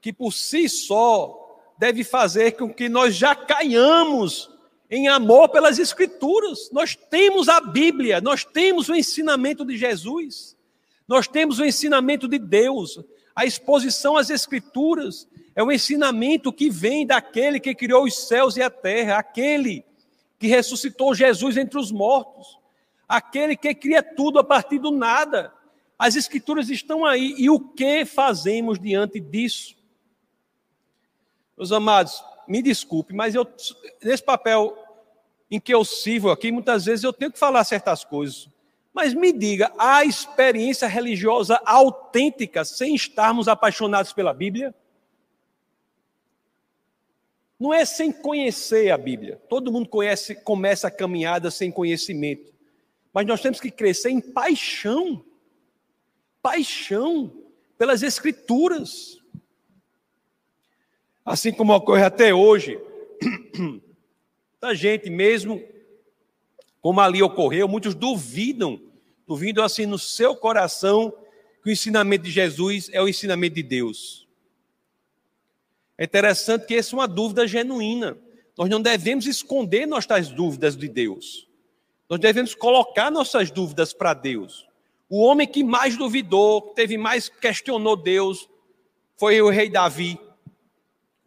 que 0.01 0.13
por 0.13 0.33
si 0.33 0.69
só 0.69 1.63
deve 1.79 2.03
fazer 2.03 2.57
com 2.57 2.75
que 2.75 2.89
nós 2.89 3.15
já 3.15 3.37
caiamos 3.37 4.58
em 4.91 5.09
amor 5.09 5.49
pelas 5.49 5.79
Escrituras. 5.79 6.71
Nós 6.73 6.95
temos 6.95 7.49
a 7.49 7.61
Bíblia, 7.61 8.21
nós 8.21 8.45
temos 8.45 8.89
o 8.89 8.95
ensinamento 8.95 9.65
de 9.65 9.77
Jesus, 9.77 10.57
nós 11.07 11.27
temos 11.27 11.59
o 11.59 11.65
ensinamento 11.65 12.27
de 12.27 12.39
Deus. 12.39 12.99
A 13.35 13.45
exposição 13.45 14.17
às 14.17 14.31
Escrituras 14.31 15.29
é 15.55 15.63
o 15.63 15.71
ensinamento 15.73 16.53
que 16.53 16.71
vem 16.71 17.07
daquele 17.07 17.61
que 17.61 17.75
criou 17.75 18.05
os 18.05 18.27
céus 18.27 18.57
e 18.57 18.63
a 18.63 18.71
terra, 18.71 19.19
aquele 19.19 19.85
que 20.39 20.47
ressuscitou 20.47 21.15
Jesus 21.15 21.57
entre 21.57 21.79
os 21.79 21.91
mortos, 21.91 22.59
aquele 23.09 23.57
que 23.57 23.75
cria 23.75 24.03
tudo 24.03 24.39
a 24.39 24.45
partir 24.45 24.79
do 24.79 24.91
nada. 24.91 25.53
As 25.99 26.15
Escrituras 26.15 26.71
estão 26.71 27.05
aí, 27.05 27.35
e 27.37 27.51
o 27.51 27.59
que 27.59 28.05
fazemos 28.05 28.79
diante 28.79 29.19
disso? 29.19 29.77
Meus 31.57 31.73
amados, 31.73 32.23
me 32.49 32.63
desculpe, 32.63 33.15
mas 33.15 33.35
eu, 33.35 33.47
nesse 34.03 34.23
papel 34.23 34.77
em 35.51 35.61
que 35.61 35.73
eu 35.73 35.85
sirvo 35.85 36.31
aqui, 36.31 36.51
muitas 36.51 36.87
vezes 36.87 37.05
eu 37.05 37.13
tenho 37.13 37.33
que 37.33 37.39
falar 37.39 37.63
certas 37.65 38.05
coisas. 38.05 38.49
Mas 38.93 39.15
me 39.15 39.33
diga, 39.33 39.73
há 39.79 40.05
experiência 40.05 40.89
religiosa 40.89 41.61
autêntica 41.65 42.65
sem 42.65 42.95
estarmos 42.95 43.47
apaixonados 43.47 44.13
pela 44.13 44.33
Bíblia? 44.33 44.75
Não 47.59 47.75
é 47.75 47.85
sem 47.85 48.13
conhecer 48.13 48.91
a 48.91 48.99
Bíblia. 48.99 49.41
Todo 49.49 49.73
mundo 49.73 49.89
conhece, 49.89 50.35
começa 50.35 50.89
a 50.89 50.91
caminhada 50.91 51.51
sem 51.51 51.71
conhecimento. 51.71 52.53
Mas 53.13 53.27
nós 53.27 53.41
temos 53.41 53.61
que 53.61 53.71
crescer 53.71 54.11
em 54.11 54.21
paixão. 54.21 55.25
Paixão 56.41 57.33
pelas 57.77 58.03
Escrituras. 58.03 59.21
Assim 61.29 61.53
como 61.53 61.75
ocorre 61.75 62.03
até 62.03 62.33
hoje. 62.33 62.81
A 64.63 64.73
gente 64.73 65.11
mesmo, 65.11 65.63
como 66.81 67.01
ali 67.01 67.23
ocorreu, 67.23 67.69
muitos 67.69 67.95
duvidam, 67.95 68.81
duvidam 69.27 69.63
assim 69.63 69.85
no 69.85 69.99
seu 69.99 70.35
coração 70.35 71.13
que 71.63 71.69
o 71.69 71.73
ensinamento 71.73 72.25
de 72.25 72.31
Jesus 72.31 72.89
é 72.93 73.01
o 73.01 73.07
ensinamento 73.07 73.57
de 73.57 73.63
Deus. 73.63 74.27
É 75.99 76.05
interessante 76.05 76.67
que 76.67 76.75
essa 76.75 76.97
é 76.97 76.99
uma 76.99 77.07
dúvida 77.07 77.47
genuína. 77.47 78.17
Nós 78.57 78.71
não 78.71 78.81
devemos 78.81 79.27
esconder 79.27 79.87
nossas 79.87 80.31
dúvidas 80.31 80.77
de 80.77 80.89
Deus. 80.89 81.47
Nós 82.09 82.19
devemos 82.19 82.55
colocar 82.55 83.11
nossas 83.11 83.51
dúvidas 83.51 83.93
para 83.93 84.15
Deus. 84.15 84.67
O 85.11 85.23
homem 85.23 85.47
que 85.47 85.63
mais 85.63 85.97
duvidou, 85.97 86.63
que 86.63 86.75
teve 86.75 86.97
mais 86.97 87.29
questionou 87.29 87.97
Deus, 87.97 88.49
foi 89.17 89.41
o 89.43 89.51
rei 89.51 89.69
Davi. 89.69 90.19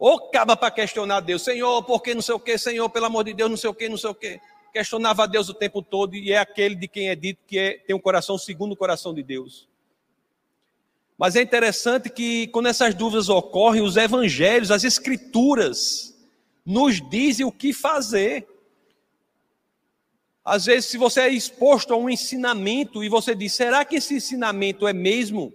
Ou 0.02 0.16
acaba 0.16 0.56
para 0.56 0.68
questionar 0.68 1.20
Deus, 1.20 1.42
Senhor, 1.42 1.80
por 1.84 2.02
que 2.02 2.12
não 2.12 2.20
sei 2.20 2.34
o 2.34 2.40
que, 2.40 2.58
Senhor, 2.58 2.90
pelo 2.90 3.06
amor 3.06 3.22
de 3.22 3.32
Deus, 3.32 3.48
não 3.48 3.56
sei 3.56 3.70
o 3.70 3.74
que, 3.74 3.88
não 3.88 3.96
sei 3.96 4.10
o 4.10 4.14
que. 4.16 4.40
Questionava 4.72 5.28
Deus 5.28 5.48
o 5.48 5.54
tempo 5.54 5.80
todo 5.80 6.16
e 6.16 6.32
é 6.32 6.38
aquele 6.38 6.74
de 6.74 6.88
quem 6.88 7.08
é 7.08 7.14
dito 7.14 7.38
que 7.46 7.56
é, 7.56 7.78
tem 7.78 7.94
um 7.94 8.00
coração 8.00 8.36
segundo 8.36 8.72
o 8.72 8.76
coração 8.76 9.14
de 9.14 9.22
Deus. 9.22 9.68
Mas 11.16 11.36
é 11.36 11.42
interessante 11.42 12.10
que 12.10 12.48
quando 12.48 12.66
essas 12.66 12.96
dúvidas 12.96 13.28
ocorrem, 13.28 13.80
os 13.80 13.96
evangelhos, 13.96 14.72
as 14.72 14.82
escrituras, 14.82 16.18
nos 16.66 17.00
dizem 17.08 17.46
o 17.46 17.52
que 17.52 17.72
fazer. 17.72 18.48
Às 20.44 20.64
vezes, 20.64 20.90
se 20.90 20.98
você 20.98 21.20
é 21.20 21.28
exposto 21.28 21.94
a 21.94 21.96
um 21.96 22.10
ensinamento 22.10 23.04
e 23.04 23.08
você 23.08 23.36
diz, 23.36 23.52
será 23.52 23.84
que 23.84 23.94
esse 23.94 24.16
ensinamento 24.16 24.84
é 24.84 24.92
mesmo 24.92 25.54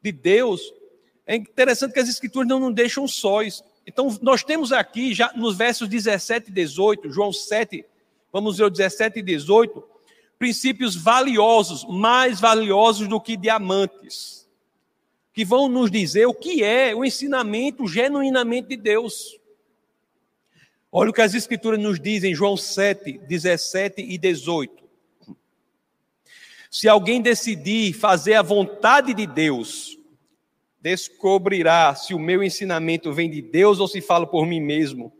de 0.00 0.12
Deus? 0.12 0.72
É 1.26 1.34
interessante 1.34 1.92
que 1.92 2.00
as 2.00 2.08
escrituras 2.08 2.48
não 2.48 2.60
nos 2.60 2.74
deixam 2.74 3.06
sóis. 3.08 3.62
Então, 3.86 4.16
nós 4.22 4.44
temos 4.44 4.72
aqui, 4.72 5.12
já 5.12 5.32
nos 5.34 5.56
versos 5.56 5.88
17 5.88 6.50
e 6.50 6.52
18, 6.52 7.10
João 7.10 7.32
7, 7.32 7.84
vamos 8.32 8.58
ver 8.58 8.64
o 8.64 8.70
17 8.70 9.18
e 9.18 9.22
18, 9.22 9.82
princípios 10.38 10.94
valiosos, 10.94 11.84
mais 11.84 12.38
valiosos 12.38 13.08
do 13.08 13.20
que 13.20 13.36
diamantes 13.36 14.36
que 15.36 15.44
vão 15.44 15.68
nos 15.68 15.90
dizer 15.90 16.24
o 16.24 16.32
que 16.32 16.64
é 16.64 16.94
o 16.94 17.04
ensinamento 17.04 17.86
genuinamente 17.86 18.68
de 18.68 18.76
Deus. 18.78 19.38
Olha 20.90 21.10
o 21.10 21.12
que 21.12 21.20
as 21.20 21.34
Escrituras 21.34 21.78
nos 21.78 22.00
dizem, 22.00 22.34
João 22.34 22.56
7, 22.56 23.18
17 23.18 24.00
e 24.00 24.16
18. 24.16 24.82
Se 26.70 26.88
alguém 26.88 27.20
decidir 27.20 27.92
fazer 27.92 28.32
a 28.32 28.40
vontade 28.40 29.12
de 29.12 29.26
Deus, 29.26 29.98
descobrirá 30.86 31.96
se 31.96 32.14
o 32.14 32.18
meu 32.18 32.44
ensinamento 32.44 33.12
vem 33.12 33.28
de 33.28 33.42
Deus 33.42 33.80
ou 33.80 33.88
se 33.88 34.00
falo 34.00 34.24
por 34.24 34.46
mim 34.46 34.60
mesmo. 34.60 35.12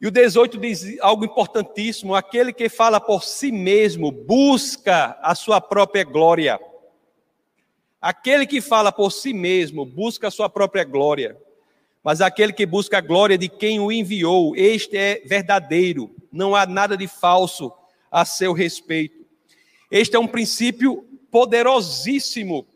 E 0.00 0.06
o 0.08 0.10
18 0.10 0.58
diz 0.58 0.98
algo 0.98 1.24
importantíssimo: 1.24 2.12
aquele 2.12 2.52
que 2.52 2.68
fala 2.68 3.00
por 3.00 3.22
si 3.22 3.52
mesmo 3.52 4.10
busca 4.10 5.16
a 5.22 5.32
sua 5.36 5.60
própria 5.60 6.02
glória. 6.02 6.58
Aquele 8.00 8.48
que 8.48 8.60
fala 8.60 8.90
por 8.90 9.12
si 9.12 9.32
mesmo 9.32 9.86
busca 9.86 10.26
a 10.26 10.30
sua 10.32 10.48
própria 10.48 10.82
glória, 10.82 11.36
mas 12.02 12.20
aquele 12.20 12.52
que 12.52 12.66
busca 12.66 12.98
a 12.98 13.00
glória 13.00 13.38
de 13.38 13.48
quem 13.48 13.78
o 13.78 13.92
enviou, 13.92 14.56
este 14.56 14.96
é 14.96 15.22
verdadeiro, 15.24 16.12
não 16.32 16.56
há 16.56 16.66
nada 16.66 16.96
de 16.96 17.06
falso 17.06 17.72
a 18.10 18.24
seu 18.24 18.52
respeito. 18.52 19.24
Este 19.88 20.16
é 20.16 20.18
um 20.18 20.26
princípio 20.26 21.04
poderosíssimo, 21.30 22.66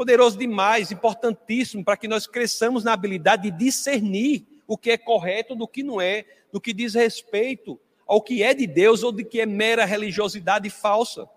poderoso 0.00 0.38
demais, 0.38 0.90
importantíssimo, 0.90 1.84
para 1.84 1.94
que 1.94 2.08
nós 2.08 2.26
cresçamos 2.26 2.82
na 2.82 2.94
habilidade 2.94 3.50
de 3.50 3.58
discernir 3.58 4.46
o 4.66 4.78
que 4.78 4.92
é 4.92 4.96
correto 4.96 5.54
do 5.54 5.68
que 5.68 5.82
não 5.82 6.00
é, 6.00 6.24
do 6.50 6.58
que 6.58 6.72
diz 6.72 6.94
respeito 6.94 7.78
ao 8.06 8.22
que 8.22 8.42
é 8.42 8.54
de 8.54 8.66
Deus 8.66 9.02
ou 9.02 9.12
de 9.12 9.22
que 9.22 9.42
é 9.42 9.44
mera 9.44 9.84
religiosidade 9.84 10.70
falsa. 10.70 11.28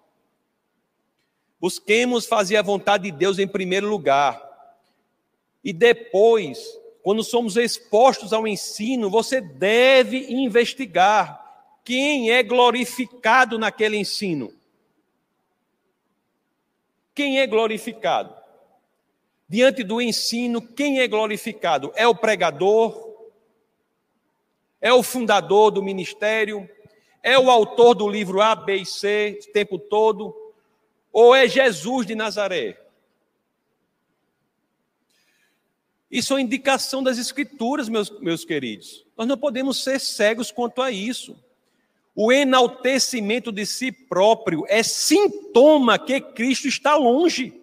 Busquemos 1.59 2.25
fazer 2.25 2.55
a 2.55 2.61
vontade 2.61 3.03
de 3.03 3.11
Deus 3.11 3.37
em 3.37 3.45
primeiro 3.45 3.89
lugar. 3.89 4.41
E 5.61 5.73
depois, 5.73 6.65
quando 7.01 7.21
somos 7.21 7.57
expostos 7.57 8.31
ao 8.31 8.47
ensino, 8.47 9.09
você 9.09 9.41
deve 9.41 10.31
investigar 10.31 11.67
quem 11.83 12.31
é 12.31 12.41
glorificado 12.41 13.59
naquele 13.59 13.97
ensino. 13.97 14.53
Quem 17.13 17.41
é 17.41 17.45
glorificado? 17.45 18.41
Diante 19.53 19.83
do 19.83 20.01
ensino, 20.01 20.59
quem 20.59 20.99
é 20.99 21.07
glorificado? 21.07 21.91
É 21.93 22.07
o 22.07 22.15
pregador? 22.15 23.13
É 24.81 24.91
o 24.91 25.03
fundador 25.03 25.69
do 25.69 25.83
ministério? 25.83 26.67
É 27.21 27.37
o 27.37 27.51
autor 27.51 27.93
do 27.93 28.09
livro 28.09 28.41
A, 28.41 28.55
B 28.55 28.77
e 28.77 28.85
C 28.87 29.39
o 29.47 29.53
tempo 29.53 29.77
todo? 29.77 30.35
Ou 31.11 31.35
é 31.35 31.47
Jesus 31.47 32.07
de 32.07 32.15
Nazaré? 32.15 32.81
Isso 36.09 36.35
é 36.35 36.41
indicação 36.41 37.03
das 37.03 37.19
Escrituras, 37.19 37.87
meus, 37.87 38.09
meus 38.21 38.43
queridos. 38.43 39.05
Nós 39.15 39.27
não 39.27 39.37
podemos 39.37 39.83
ser 39.83 39.99
cegos 39.99 40.49
quanto 40.49 40.81
a 40.81 40.89
isso. 40.89 41.37
O 42.15 42.31
enaltecimento 42.31 43.51
de 43.51 43.67
si 43.67 43.91
próprio 43.91 44.65
é 44.67 44.81
sintoma 44.81 45.99
que 45.99 46.19
Cristo 46.19 46.67
está 46.67 46.95
longe. 46.95 47.61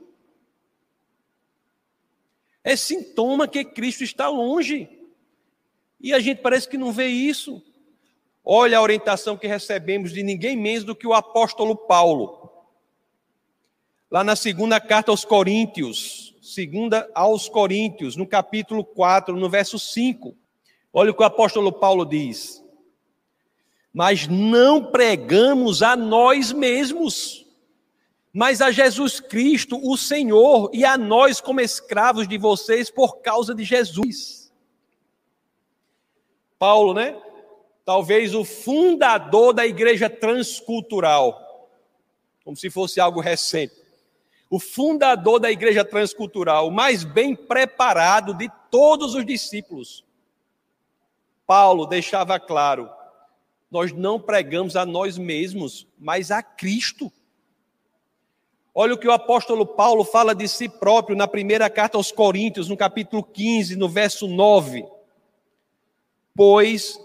É 2.63 2.77
sintoma 2.77 3.49
que 3.49 3.65
Cristo 3.65 4.05
está 4.05 4.29
longe. 4.29 4.89
E 6.01 6.13
a 6.13 6.21
gente 6.21 6.41
parece 6.43 6.69
que 6.69 6.79
não 6.79 6.93
vê 6.93 7.07
isso. 7.07 7.63
Olha 8.45 8.79
a 8.79 8.83
orientação 8.83 9.37
que 9.37 9.47
recebemos 9.47 10.13
de 10.13 10.23
ninguém 10.23 10.57
menos 10.57 10.85
do 10.85 10.95
que 10.95 11.07
o 11.07 11.15
apóstolo 11.15 11.77
Paulo 11.77 12.41
lá 14.11 14.25
na 14.25 14.35
segunda 14.35 14.81
carta 14.81 15.13
aos 15.13 15.25
Coríntios, 15.25 16.35
segunda 16.43 17.09
aos 17.15 17.49
Coríntios, 17.49 18.17
no 18.17 18.27
capítulo 18.27 18.85
4, 18.85 19.37
no 19.37 19.49
verso 19.49 19.79
5. 19.79 20.35
Olha 20.93 21.13
o 21.13 21.15
que 21.15 21.23
o 21.23 21.27
apóstolo 21.27 21.71
Paulo 21.71 22.05
diz. 22.05 22.63
Mas 23.93 24.27
não 24.27 24.91
pregamos 24.91 25.83
a 25.83 25.95
nós 25.95 26.53
mesmos, 26.53 27.40
mas 28.33 28.61
a 28.61 28.71
Jesus 28.71 29.21
Cristo, 29.21 29.81
o 29.83 29.97
Senhor, 29.97 30.71
e 30.73 30.85
a 30.85 30.97
nós 30.97 31.41
como 31.41 31.61
escravos 31.61 32.29
de 32.29 32.39
vocês 32.39 32.91
por 32.91 33.19
causa 33.19 33.55
de 33.55 33.65
Jesus. 33.65 34.53
Paulo, 36.59 36.95
né? 36.95 37.21
Talvez 37.85 38.35
o 38.35 38.45
fundador 38.45 39.53
da 39.53 39.67
igreja 39.67 40.09
transcultural, 40.09 41.69
como 42.45 42.57
se 42.57 42.71
fosse 42.71 43.01
algo 43.01 43.21
recente 43.21 43.81
o 44.51 44.59
fundador 44.59 45.39
da 45.39 45.49
igreja 45.49 45.85
transcultural, 45.85 46.67
o 46.67 46.73
mais 46.73 47.05
bem 47.05 47.37
preparado 47.37 48.35
de 48.35 48.51
todos 48.69 49.15
os 49.15 49.25
discípulos. 49.25 50.05
Paulo 51.47 51.87
deixava 51.87 52.39
claro: 52.41 52.91
nós 53.71 53.93
não 53.93 54.21
pregamos 54.21 54.75
a 54.75 54.85
nós 54.85 55.17
mesmos, 55.17 55.87
mas 55.97 56.33
a 56.33 56.43
Cristo. 56.43 57.13
Olha 58.75 58.95
o 58.95 58.99
que 58.99 59.09
o 59.09 59.13
apóstolo 59.13 59.67
Paulo 59.67 60.05
fala 60.05 60.35
de 60.35 60.47
si 60.47 60.69
próprio 60.69 61.17
na 61.17 61.27
primeira 61.27 61.69
carta 61.69 61.97
aos 61.97 62.13
Coríntios, 62.13 62.69
no 62.69 62.77
capítulo 62.77 63.23
15, 63.23 63.77
no 63.77 63.89
verso 63.89 64.29
9. 64.29 64.85
Pois 66.35 66.99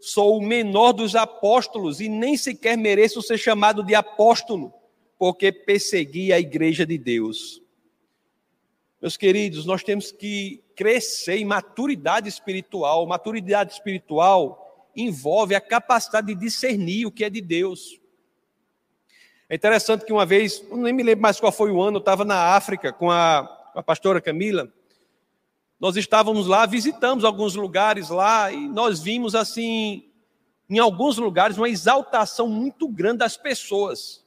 sou 0.00 0.38
o 0.38 0.42
menor 0.42 0.92
dos 0.92 1.14
apóstolos 1.14 2.00
e 2.00 2.08
nem 2.08 2.36
sequer 2.36 2.76
mereço 2.76 3.20
ser 3.20 3.36
chamado 3.36 3.84
de 3.84 3.94
apóstolo 3.94 4.72
porque 5.18 5.52
perseguia 5.52 6.36
a 6.36 6.40
igreja 6.40 6.86
de 6.86 6.96
Deus. 6.96 7.60
Meus 9.02 9.18
queridos, 9.18 9.66
nós 9.66 9.82
temos 9.82 10.10
que 10.10 10.62
crescer 10.74 11.36
em 11.36 11.44
maturidade 11.44 12.26
espiritual. 12.26 13.06
Maturidade 13.06 13.74
espiritual 13.74 14.90
envolve 14.96 15.54
a 15.54 15.60
capacidade 15.60 16.28
de 16.28 16.34
discernir 16.34 17.04
o 17.04 17.10
que 17.10 17.24
é 17.24 17.28
de 17.28 17.42
Deus. 17.42 18.00
É 19.50 19.54
interessante 19.56 20.06
que 20.06 20.12
uma 20.12 20.24
vez, 20.24 20.64
nem 20.72 20.94
me 20.94 21.02
lembro 21.02 21.20
mais 21.20 21.38
qual 21.38 21.52
foi 21.52 21.70
o 21.70 21.82
ano, 21.82 21.98
eu 21.98 22.00
estava 22.00 22.24
na 22.24 22.54
África 22.54 22.90
com 22.90 23.10
a, 23.10 23.70
com 23.74 23.78
a 23.78 23.82
pastora 23.82 24.18
Camila. 24.18 24.72
Nós 25.78 25.96
estávamos 25.96 26.46
lá, 26.46 26.64
visitamos 26.64 27.24
alguns 27.24 27.54
lugares 27.54 28.08
lá 28.08 28.50
e 28.50 28.66
nós 28.68 29.00
vimos 29.00 29.34
assim, 29.34 30.08
em 30.70 30.78
alguns 30.78 31.18
lugares, 31.18 31.58
uma 31.58 31.68
exaltação 31.68 32.48
muito 32.48 32.88
grande 32.88 33.18
das 33.18 33.36
pessoas 33.36 34.24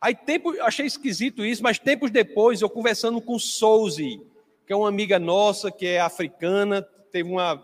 Aí 0.00 0.14
tempo, 0.14 0.58
achei 0.62 0.86
esquisito 0.86 1.44
isso, 1.44 1.62
mas 1.62 1.78
tempos 1.78 2.10
depois, 2.10 2.62
eu 2.62 2.70
conversando 2.70 3.20
com 3.20 3.38
Souzi, 3.38 4.18
que 4.66 4.72
é 4.72 4.76
uma 4.76 4.88
amiga 4.88 5.18
nossa, 5.18 5.70
que 5.70 5.86
é 5.86 6.00
africana, 6.00 6.80
teve 7.12 7.28
uma, 7.28 7.62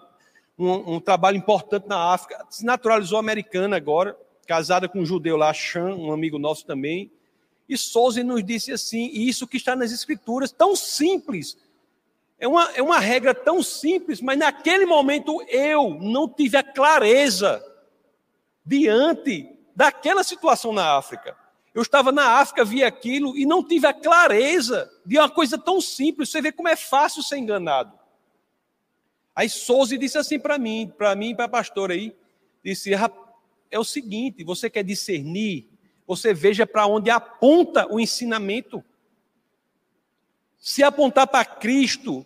um, 0.58 0.96
um 0.96 1.00
trabalho 1.00 1.38
importante 1.38 1.88
na 1.88 2.12
África, 2.12 2.44
se 2.50 2.62
naturalizou 2.62 3.18
americana 3.18 3.74
agora, 3.74 4.14
casada 4.46 4.88
com 4.88 5.00
um 5.00 5.06
judeu 5.06 5.36
lá, 5.36 5.52
um 5.96 6.12
amigo 6.12 6.38
nosso 6.38 6.64
também. 6.64 7.10
E 7.68 7.76
Souza 7.76 8.22
nos 8.22 8.44
disse 8.44 8.72
assim, 8.72 9.10
e 9.12 9.28
isso 9.28 9.46
que 9.46 9.56
está 9.56 9.74
nas 9.74 9.92
escrituras, 9.92 10.52
tão 10.52 10.76
simples, 10.76 11.58
é 12.38 12.46
uma, 12.46 12.70
é 12.72 12.82
uma 12.82 12.98
regra 12.98 13.34
tão 13.34 13.62
simples, 13.62 14.20
mas 14.20 14.38
naquele 14.38 14.86
momento 14.86 15.42
eu 15.48 15.98
não 16.00 16.28
tive 16.28 16.56
a 16.56 16.62
clareza 16.62 17.64
diante 18.64 19.48
daquela 19.74 20.22
situação 20.22 20.72
na 20.72 20.96
África. 20.96 21.36
Eu 21.74 21.82
estava 21.82 22.10
na 22.10 22.38
África, 22.40 22.64
vi 22.64 22.82
aquilo 22.82 23.36
e 23.36 23.44
não 23.44 23.62
tive 23.62 23.86
a 23.86 23.92
clareza 23.92 24.90
de 25.04 25.18
uma 25.18 25.28
coisa 25.28 25.58
tão 25.58 25.80
simples. 25.80 26.30
Você 26.30 26.40
vê 26.40 26.50
como 26.50 26.68
é 26.68 26.76
fácil 26.76 27.22
ser 27.22 27.36
enganado. 27.36 27.92
Aí 29.34 29.50
Souza 29.50 29.98
disse 29.98 30.16
assim 30.16 30.38
para 30.38 30.56
mim, 30.56 30.90
para 30.96 31.14
mim 31.14 31.34
para 31.34 31.44
a 31.44 31.48
pastora 31.48 31.92
aí, 31.92 32.16
disse: 32.64 32.92
é 33.76 33.80
o 33.80 33.84
seguinte, 33.84 34.42
você 34.42 34.68
quer 34.68 34.82
discernir, 34.82 35.68
você 36.06 36.32
veja 36.32 36.66
para 36.66 36.86
onde 36.86 37.10
aponta 37.10 37.86
o 37.92 38.00
ensinamento. 38.00 38.82
Se 40.58 40.82
apontar 40.82 41.26
para 41.26 41.44
Cristo, 41.44 42.24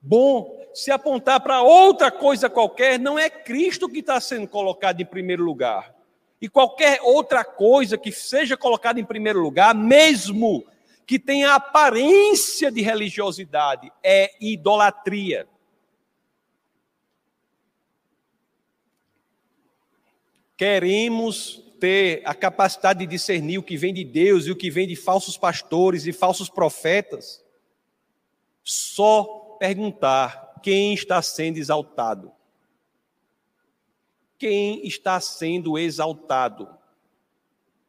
bom. 0.00 0.62
Se 0.72 0.90
apontar 0.90 1.40
para 1.40 1.62
outra 1.62 2.10
coisa 2.10 2.50
qualquer, 2.50 2.98
não 2.98 3.16
é 3.18 3.30
Cristo 3.30 3.88
que 3.88 4.00
está 4.00 4.20
sendo 4.20 4.48
colocado 4.48 5.00
em 5.00 5.06
primeiro 5.06 5.44
lugar. 5.44 5.94
E 6.40 6.48
qualquer 6.48 7.00
outra 7.00 7.44
coisa 7.44 7.96
que 7.96 8.10
seja 8.10 8.56
colocada 8.56 8.98
em 8.98 9.04
primeiro 9.04 9.40
lugar, 9.40 9.74
mesmo 9.74 10.64
que 11.06 11.18
tenha 11.18 11.54
aparência 11.54 12.72
de 12.72 12.82
religiosidade, 12.82 13.92
é 14.02 14.34
idolatria. 14.40 15.46
Queremos 20.56 21.62
ter 21.80 22.22
a 22.24 22.34
capacidade 22.34 23.00
de 23.00 23.06
discernir 23.06 23.58
o 23.58 23.62
que 23.62 23.76
vem 23.76 23.92
de 23.92 24.04
Deus 24.04 24.46
e 24.46 24.50
o 24.50 24.56
que 24.56 24.70
vem 24.70 24.86
de 24.86 24.96
falsos 24.96 25.36
pastores 25.36 26.06
e 26.06 26.12
falsos 26.12 26.48
profetas. 26.48 27.44
Só 28.62 29.56
perguntar 29.58 30.60
quem 30.62 30.94
está 30.94 31.20
sendo 31.20 31.58
exaltado 31.58 32.32
quem 34.44 34.86
está 34.86 35.18
sendo 35.20 35.78
exaltado. 35.78 36.68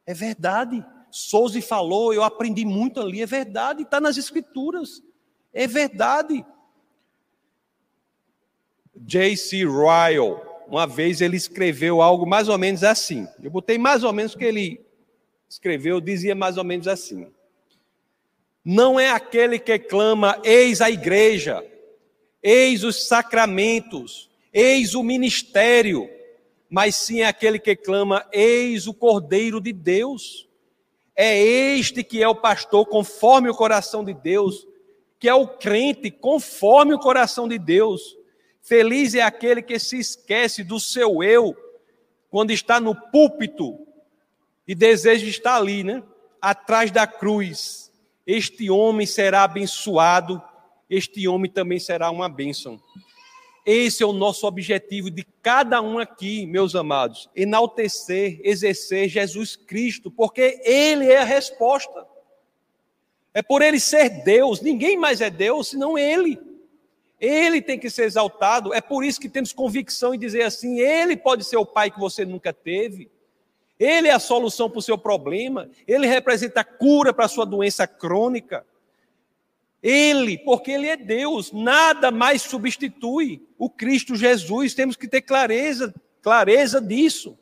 É 0.06 0.14
verdade. 0.14 0.82
Souza 1.10 1.60
falou, 1.60 2.14
eu 2.14 2.22
aprendi 2.22 2.64
muito 2.64 2.98
ali, 2.98 3.20
é 3.20 3.26
verdade, 3.26 3.82
está 3.82 4.00
nas 4.00 4.16
escrituras. 4.16 5.02
É 5.52 5.66
verdade. 5.66 6.44
J.C. 8.94 9.64
Ryle, 9.66 10.40
uma 10.68 10.86
vez 10.86 11.20
ele 11.20 11.36
escreveu 11.36 12.02
algo 12.02 12.26
mais 12.26 12.48
ou 12.48 12.58
menos 12.58 12.82
assim. 12.82 13.26
Eu 13.42 13.50
botei 13.50 13.78
mais 13.78 14.04
ou 14.04 14.12
menos 14.12 14.34
o 14.34 14.38
que 14.38 14.44
ele 14.44 14.80
escreveu, 15.48 16.00
dizia 16.00 16.34
mais 16.34 16.56
ou 16.56 16.64
menos 16.64 16.88
assim. 16.88 17.26
Não 18.64 18.98
é 18.98 19.10
aquele 19.10 19.58
que 19.58 19.78
clama, 19.78 20.40
eis 20.44 20.80
a 20.80 20.90
igreja, 20.90 21.64
eis 22.42 22.82
os 22.82 23.06
sacramentos, 23.06 24.28
eis 24.52 24.94
o 24.94 25.02
ministério, 25.02 26.10
mas 26.68 26.96
sim 26.96 27.20
é 27.20 27.26
aquele 27.26 27.58
que 27.58 27.76
clama: 27.76 28.26
Eis 28.32 28.86
o 28.86 28.94
Cordeiro 28.94 29.60
de 29.60 29.72
Deus. 29.72 30.48
É 31.14 31.40
este 31.40 32.04
que 32.04 32.22
é 32.22 32.28
o 32.28 32.34
pastor 32.34 32.84
conforme 32.86 33.48
o 33.48 33.54
coração 33.54 34.04
de 34.04 34.12
Deus, 34.12 34.66
que 35.18 35.28
é 35.28 35.34
o 35.34 35.46
crente 35.46 36.10
conforme 36.10 36.92
o 36.92 36.98
coração 36.98 37.48
de 37.48 37.58
Deus. 37.58 38.16
Feliz 38.66 39.14
é 39.14 39.22
aquele 39.22 39.62
que 39.62 39.78
se 39.78 39.96
esquece 39.96 40.64
do 40.64 40.80
seu 40.80 41.22
eu 41.22 41.56
quando 42.28 42.50
está 42.50 42.80
no 42.80 42.96
púlpito 42.96 43.78
e 44.66 44.74
deseja 44.74 45.24
estar 45.24 45.54
ali, 45.54 45.84
né? 45.84 46.02
Atrás 46.42 46.90
da 46.90 47.06
cruz. 47.06 47.92
Este 48.26 48.68
homem 48.68 49.06
será 49.06 49.44
abençoado, 49.44 50.42
este 50.90 51.28
homem 51.28 51.48
também 51.48 51.78
será 51.78 52.10
uma 52.10 52.28
bênção. 52.28 52.82
Esse 53.64 54.02
é 54.02 54.06
o 54.06 54.12
nosso 54.12 54.48
objetivo 54.48 55.12
de 55.12 55.22
cada 55.40 55.80
um 55.80 56.00
aqui, 56.00 56.44
meus 56.44 56.74
amados, 56.74 57.30
enaltecer, 57.36 58.40
exercer 58.42 59.08
Jesus 59.08 59.54
Cristo, 59.54 60.10
porque 60.10 60.60
Ele 60.64 61.06
é 61.06 61.18
a 61.18 61.24
resposta. 61.24 62.04
É 63.32 63.42
por 63.42 63.62
Ele 63.62 63.78
ser 63.78 64.24
Deus, 64.24 64.60
ninguém 64.60 64.96
mais 64.96 65.20
é 65.20 65.30
Deus 65.30 65.68
senão 65.68 65.96
Ele. 65.96 66.55
Ele 67.20 67.62
tem 67.62 67.78
que 67.78 67.88
ser 67.88 68.04
exaltado, 68.04 68.74
é 68.74 68.80
por 68.80 69.02
isso 69.02 69.20
que 69.20 69.28
temos 69.28 69.52
convicção 69.52 70.14
em 70.14 70.18
dizer 70.18 70.42
assim: 70.42 70.80
Ele 70.80 71.16
pode 71.16 71.44
ser 71.44 71.56
o 71.56 71.64
Pai 71.64 71.90
que 71.90 71.98
você 71.98 72.24
nunca 72.24 72.52
teve, 72.52 73.10
Ele 73.78 74.08
é 74.08 74.12
a 74.12 74.18
solução 74.18 74.68
para 74.68 74.78
o 74.78 74.82
seu 74.82 74.98
problema, 74.98 75.70
Ele 75.86 76.06
representa 76.06 76.60
a 76.60 76.64
cura 76.64 77.14
para 77.14 77.24
a 77.24 77.28
sua 77.28 77.46
doença 77.46 77.86
crônica. 77.86 78.66
Ele, 79.82 80.36
porque 80.38 80.72
Ele 80.72 80.88
é 80.88 80.96
Deus, 80.96 81.52
nada 81.52 82.10
mais 82.10 82.42
substitui 82.42 83.46
o 83.58 83.70
Cristo 83.70 84.14
Jesus. 84.14 84.74
Temos 84.74 84.96
que 84.96 85.08
ter 85.08 85.22
clareza, 85.22 85.94
clareza 86.20 86.80
disso. 86.80 87.38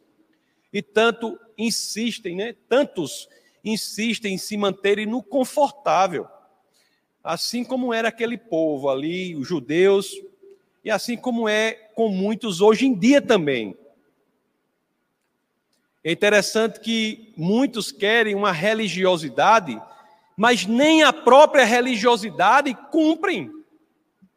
E 0.73 0.83
tanto 0.83 1.39
insistem, 1.57 2.37
né? 2.37 2.55
Tantos 2.69 3.29
insistem 3.65 4.35
em 4.35 4.39
se 4.39 4.57
manterem 4.57 5.07
no 5.07 5.23
confortável. 5.23 6.29
Assim 7.25 7.65
como 7.65 7.93
era 7.93 8.09
aquele 8.09 8.39
povo 8.39 8.89
ali, 8.89 9.35
os 9.35 9.49
judeus, 9.49 10.15
e 10.85 10.91
assim 10.91 11.17
como 11.17 11.49
é 11.49 11.73
com 11.95 12.09
muitos 12.09 12.61
hoje 12.61 12.87
em 12.87 12.95
dia 12.95 13.21
também. 13.21 13.77
É 16.05 16.13
interessante 16.13 16.79
que 16.79 17.33
muitos 17.37 17.91
querem 17.91 18.35
uma 18.35 18.53
religiosidade 18.53 19.81
mas 20.37 20.67
nem 20.67 21.03
a 21.03 21.13
própria 21.13 21.65
religiosidade 21.65 22.75
cumprem. 22.91 23.51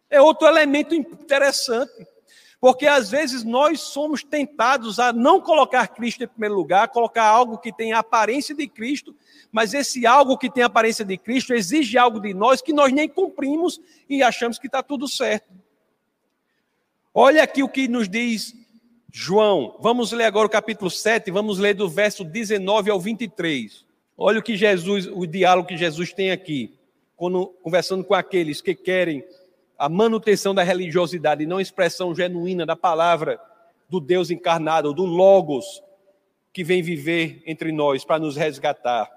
É 0.09 0.21
outro 0.21 0.47
elemento 0.47 0.93
interessante. 0.95 2.07
Porque 2.59 2.87
às 2.87 3.11
vezes 3.11 3.43
nós 3.43 3.81
somos 3.81 4.23
tentados 4.23 4.99
a 4.99 5.13
não 5.13 5.39
colocar 5.39 5.87
Cristo 5.89 6.23
em 6.23 6.27
primeiro 6.27 6.55
lugar, 6.55 6.87
colocar 6.87 7.25
algo 7.25 7.59
que 7.59 7.71
tem 7.71 7.93
a 7.93 7.99
aparência 7.99 8.55
de 8.55 8.67
Cristo, 8.67 9.15
mas 9.51 9.73
esse 9.73 10.07
algo 10.07 10.37
que 10.37 10.49
tem 10.49 10.63
a 10.63 10.67
aparência 10.67 11.05
de 11.05 11.17
Cristo 11.17 11.53
exige 11.53 11.97
algo 11.97 12.19
de 12.19 12.33
nós 12.33 12.61
que 12.61 12.73
nós 12.73 12.91
nem 12.91 13.07
cumprimos 13.07 13.79
e 14.09 14.23
achamos 14.23 14.57
que 14.57 14.67
está 14.67 14.81
tudo 14.81 15.07
certo. 15.07 15.53
Olha 17.13 17.43
aqui 17.43 17.61
o 17.61 17.69
que 17.69 17.87
nos 17.87 18.09
diz 18.09 18.55
João. 19.11 19.75
Vamos 19.79 20.11
ler 20.11 20.25
agora 20.25 20.47
o 20.47 20.51
capítulo 20.51 20.89
7, 20.89 21.31
vamos 21.31 21.59
ler 21.59 21.75
do 21.75 21.87
verso 21.87 22.23
19 22.23 22.89
ao 22.89 22.99
23. 22.99 23.85
Olha 24.17 24.39
o 24.39 24.43
que 24.43 24.57
Jesus, 24.57 25.07
o 25.07 25.27
diálogo 25.27 25.67
que 25.67 25.77
Jesus 25.77 26.11
tem 26.11 26.31
aqui, 26.31 26.73
quando, 27.15 27.47
conversando 27.61 28.03
com 28.03 28.15
aqueles 28.15 28.61
que 28.61 28.73
querem 28.73 29.23
a 29.77 29.87
manutenção 29.87 30.55
da 30.55 30.63
religiosidade 30.63 31.43
e 31.43 31.47
não 31.47 31.57
a 31.57 31.61
expressão 31.61 32.15
genuína 32.15 32.65
da 32.65 32.75
palavra 32.75 33.39
do 33.89 33.99
Deus 33.99 34.31
encarnado, 34.31 34.93
do 34.93 35.05
Logos, 35.05 35.83
que 36.51 36.63
vem 36.63 36.81
viver 36.81 37.43
entre 37.45 37.71
nós 37.71 38.03
para 38.03 38.19
nos 38.19 38.35
resgatar. 38.35 39.09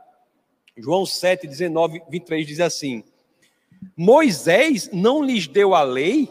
João 0.77 1.07
7, 1.07 1.47
19, 1.47 2.03
23 2.11 2.47
diz 2.47 2.61
assim: 2.61 3.03
Moisés 3.97 4.91
não 4.93 5.23
lhes 5.23 5.47
deu 5.47 5.75
a 5.75 5.83
lei, 5.83 6.29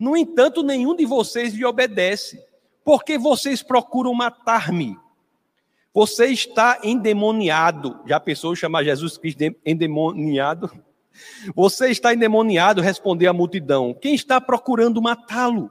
no 0.00 0.16
entanto, 0.16 0.62
nenhum 0.62 0.96
de 0.96 1.04
vocês 1.04 1.52
lhe 1.52 1.64
obedece, 1.64 2.42
porque 2.82 3.18
vocês 3.18 3.62
procuram 3.62 4.14
matar-me. 4.14 4.96
Você 5.92 6.26
está 6.26 6.80
endemoniado. 6.82 8.00
Já 8.06 8.18
pensou 8.18 8.56
chamar 8.56 8.82
Jesus 8.82 9.18
Cristo 9.18 9.38
de 9.38 9.54
endemoniado? 9.66 10.70
Você 11.54 11.90
está 11.90 12.14
endemoniado, 12.14 12.80
respondeu 12.80 13.30
a 13.30 13.34
multidão. 13.34 13.94
Quem 13.94 14.14
está 14.14 14.40
procurando 14.40 15.02
matá-lo? 15.02 15.70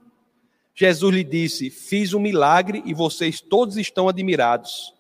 Jesus 0.76 1.14
lhe 1.14 1.24
disse: 1.24 1.70
Fiz 1.70 2.14
um 2.14 2.20
milagre 2.20 2.82
e 2.86 2.94
vocês 2.94 3.42
todos 3.42 3.78
estão 3.78 4.08
admirados. 4.08 4.94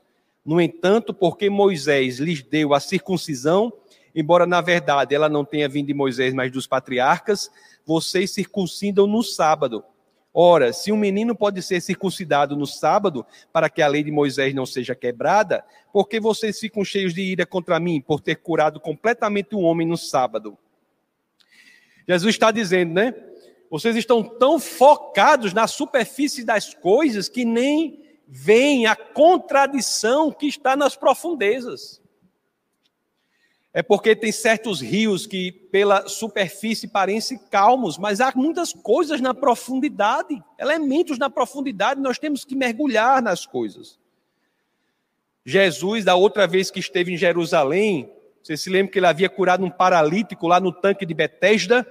No 0.45 0.59
entanto, 0.59 1.13
porque 1.13 1.49
Moisés 1.49 2.19
lhes 2.19 2.41
deu 2.41 2.73
a 2.73 2.79
circuncisão, 2.79 3.71
embora 4.15 4.45
na 4.45 4.61
verdade 4.61 5.13
ela 5.13 5.29
não 5.29 5.45
tenha 5.45 5.69
vindo 5.69 5.87
de 5.87 5.93
Moisés, 5.93 6.33
mas 6.33 6.51
dos 6.51 6.65
patriarcas, 6.65 7.49
vocês 7.85 8.31
circuncidam 8.31 9.07
no 9.07 9.23
sábado. 9.23 9.83
Ora, 10.41 10.71
se 10.71 10.89
um 10.89 10.95
menino 10.95 11.35
pode 11.35 11.61
ser 11.61 11.81
circuncidado 11.81 12.55
no 12.55 12.65
sábado, 12.65 13.25
para 13.51 13.69
que 13.69 13.81
a 13.81 13.87
lei 13.89 14.01
de 14.01 14.09
Moisés 14.09 14.53
não 14.53 14.65
seja 14.65 14.95
quebrada, 14.95 15.65
por 15.91 16.07
que 16.07 16.17
vocês 16.17 16.57
ficam 16.57 16.85
cheios 16.85 17.13
de 17.13 17.21
ira 17.21 17.45
contra 17.45 17.77
mim 17.77 17.99
por 17.99 18.21
ter 18.21 18.35
curado 18.35 18.79
completamente 18.79 19.53
o 19.53 19.59
homem 19.59 19.85
no 19.85 19.97
sábado? 19.97 20.57
Jesus 22.07 22.35
está 22.35 22.51
dizendo, 22.51 22.93
né? 22.93 23.13
Vocês 23.69 23.97
estão 23.97 24.23
tão 24.23 24.61
focados 24.61 25.51
na 25.51 25.67
superfície 25.67 26.45
das 26.45 26.73
coisas 26.73 27.27
que 27.27 27.43
nem 27.43 28.01
veem 28.25 28.85
a 28.85 28.95
contradição 28.95 30.31
que 30.31 30.47
está 30.47 30.73
nas 30.73 30.95
profundezas. 30.95 32.01
É 33.71 33.83
porque 33.83 34.15
tem 34.15 34.31
certos 34.31 34.81
rios 34.81 35.27
que, 35.27 35.51
pela 35.51 36.07
superfície, 36.07 36.87
parecem 36.87 37.37
calmos, 37.51 37.97
mas 37.97 38.19
há 38.19 38.31
muitas 38.35 38.73
coisas 38.73 39.21
na 39.21 39.33
profundidade, 39.33 40.41
elementos 40.57 41.19
na 41.19 41.29
profundidade, 41.29 42.01
nós 42.01 42.17
temos 42.17 42.43
que 42.43 42.55
mergulhar 42.55 43.21
nas 43.21 43.45
coisas. 43.45 43.99
Jesus, 45.45 46.03
da 46.03 46.15
outra 46.15 46.47
vez 46.47 46.71
que 46.71 46.79
esteve 46.79 47.13
em 47.13 47.17
Jerusalém, 47.17 48.11
você 48.41 48.57
se 48.57 48.69
lembra 48.69 48.91
que 48.91 48.99
ele 48.99 49.05
havia 49.05 49.29
curado 49.29 49.63
um 49.63 49.69
paralítico 49.69 50.47
lá 50.47 50.59
no 50.59 50.71
tanque 50.71 51.05
de 51.05 51.13
Betesda? 51.13 51.87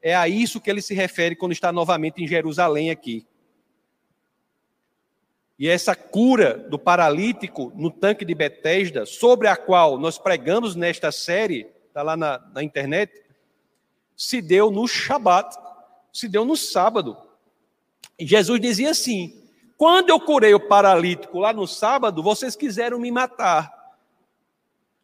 É 0.00 0.16
a 0.16 0.28
isso 0.28 0.60
que 0.60 0.68
ele 0.68 0.82
se 0.82 0.94
refere 0.94 1.36
quando 1.36 1.52
está 1.52 1.70
novamente 1.70 2.22
em 2.22 2.26
Jerusalém 2.26 2.90
aqui. 2.90 3.24
E 5.62 5.68
essa 5.68 5.94
cura 5.94 6.58
do 6.58 6.76
paralítico 6.76 7.72
no 7.76 7.88
tanque 7.88 8.24
de 8.24 8.34
Betesda, 8.34 9.06
sobre 9.06 9.46
a 9.46 9.56
qual 9.56 9.96
nós 9.96 10.18
pregamos 10.18 10.74
nesta 10.74 11.12
série, 11.12 11.68
está 11.86 12.02
lá 12.02 12.16
na, 12.16 12.40
na 12.52 12.64
internet, 12.64 13.22
se 14.16 14.42
deu 14.42 14.72
no 14.72 14.88
Shabat, 14.88 15.56
se 16.12 16.28
deu 16.28 16.44
no 16.44 16.56
sábado. 16.56 17.16
E 18.18 18.26
Jesus 18.26 18.60
dizia 18.60 18.90
assim: 18.90 19.40
quando 19.78 20.10
eu 20.10 20.18
curei 20.18 20.52
o 20.52 20.58
paralítico 20.58 21.38
lá 21.38 21.52
no 21.52 21.68
sábado, 21.68 22.24
vocês 22.24 22.56
quiseram 22.56 22.98
me 22.98 23.12
matar. 23.12 23.72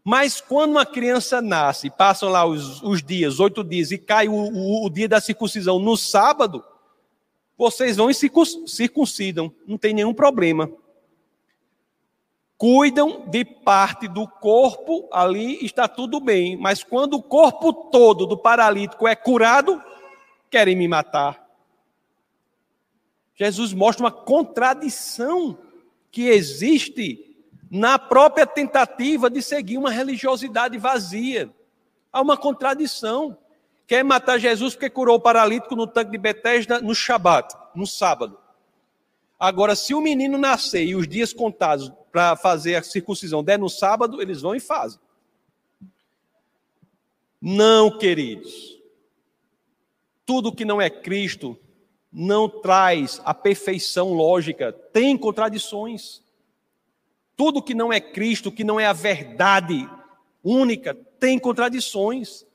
Mas 0.03 0.41
quando 0.41 0.73
uma 0.73 0.85
criança 0.85 1.41
nasce, 1.41 1.89
passam 1.89 2.31
lá 2.31 2.45
os, 2.45 2.83
os 2.83 3.01
dias, 3.01 3.39
oito 3.39 3.63
dias, 3.63 3.93
e 3.93 3.99
cai 3.99 4.27
o, 4.27 4.35
o, 4.35 4.87
o, 4.87 4.91
dia 4.91 5.09
da 5.09 5.21
circuncisão 5.21 5.79
no 5.79 5.97
sábado, 5.97 6.65
vocês 7.59 7.97
vão 7.97 8.09
e 8.09 8.15
circuncidam, 8.15 9.53
não 9.67 9.77
tem 9.77 9.93
nenhum 9.93 10.15
problema. 10.15 10.71
Cuidam 12.57 13.25
de 13.29 13.45
parte 13.45 14.07
do 14.07 14.29
corpo, 14.29 15.09
ali 15.13 15.65
está 15.65 15.89
tudo 15.89 16.21
bem, 16.21 16.57
mas 16.57 16.85
quando 16.85 17.15
o 17.15 17.23
corpo 17.23 17.73
todo 17.73 18.27
do 18.27 18.39
paralítico 18.39 19.09
é 19.09 19.17
curado, 19.17 19.83
querem 20.49 20.77
me 20.77 20.87
matar. 20.87 21.47
Jesus 23.35 23.73
mostra 23.73 24.05
uma 24.05 24.13
contradição 24.13 25.59
que 26.11 26.29
existe 26.29 27.37
na 27.71 27.99
própria 27.99 28.47
tentativa 28.47 29.29
de 29.29 29.43
seguir 29.43 29.79
uma 29.79 29.91
religiosidade 29.91 30.79
vazia. 30.79 31.51
Há 32.13 32.21
uma 32.21 32.37
contradição. 32.37 33.37
Quer 33.89 34.05
matar 34.05 34.39
Jesus 34.39 34.75
porque 34.75 34.91
curou 34.91 35.17
o 35.17 35.21
paralítico 35.21 35.75
no 35.75 35.87
tanque 35.87 36.11
de 36.11 36.19
Betesda 36.19 36.79
no 36.79 36.95
Shabat, 36.95 37.55
no 37.75 37.87
sábado. 37.87 38.39
Agora, 39.41 39.75
se 39.75 39.95
o 39.95 40.01
menino 40.03 40.37
nascer 40.37 40.85
e 40.85 40.95
os 40.95 41.09
dias 41.09 41.33
contados 41.33 41.91
para 42.13 42.37
fazer 42.37 42.75
a 42.75 42.83
circuncisão 42.83 43.43
der 43.43 43.59
no 43.59 43.71
sábado, 43.71 44.21
eles 44.21 44.43
vão 44.43 44.55
e 44.55 44.61
fazem. 44.61 45.01
Não, 47.41 47.97
queridos. 47.97 48.79
Tudo 50.27 50.55
que 50.55 50.67
não 50.67 50.83
é 50.83 50.91
Cristo 50.91 51.59
não 52.13 52.47
traz 52.47 53.23
a 53.25 53.33
perfeição 53.33 54.13
lógica, 54.13 54.71
tem 54.71 55.17
contradições. 55.17 56.23
Tudo 57.35 57.63
que 57.63 57.73
não 57.73 57.91
é 57.91 58.01
Cristo, 58.03 58.53
que 58.53 58.65
não 58.65 58.79
é 58.79 58.85
a 58.85 58.93
verdade 58.93 59.89
única, 60.45 60.95
tem 61.19 61.39
contradições. 61.39 62.47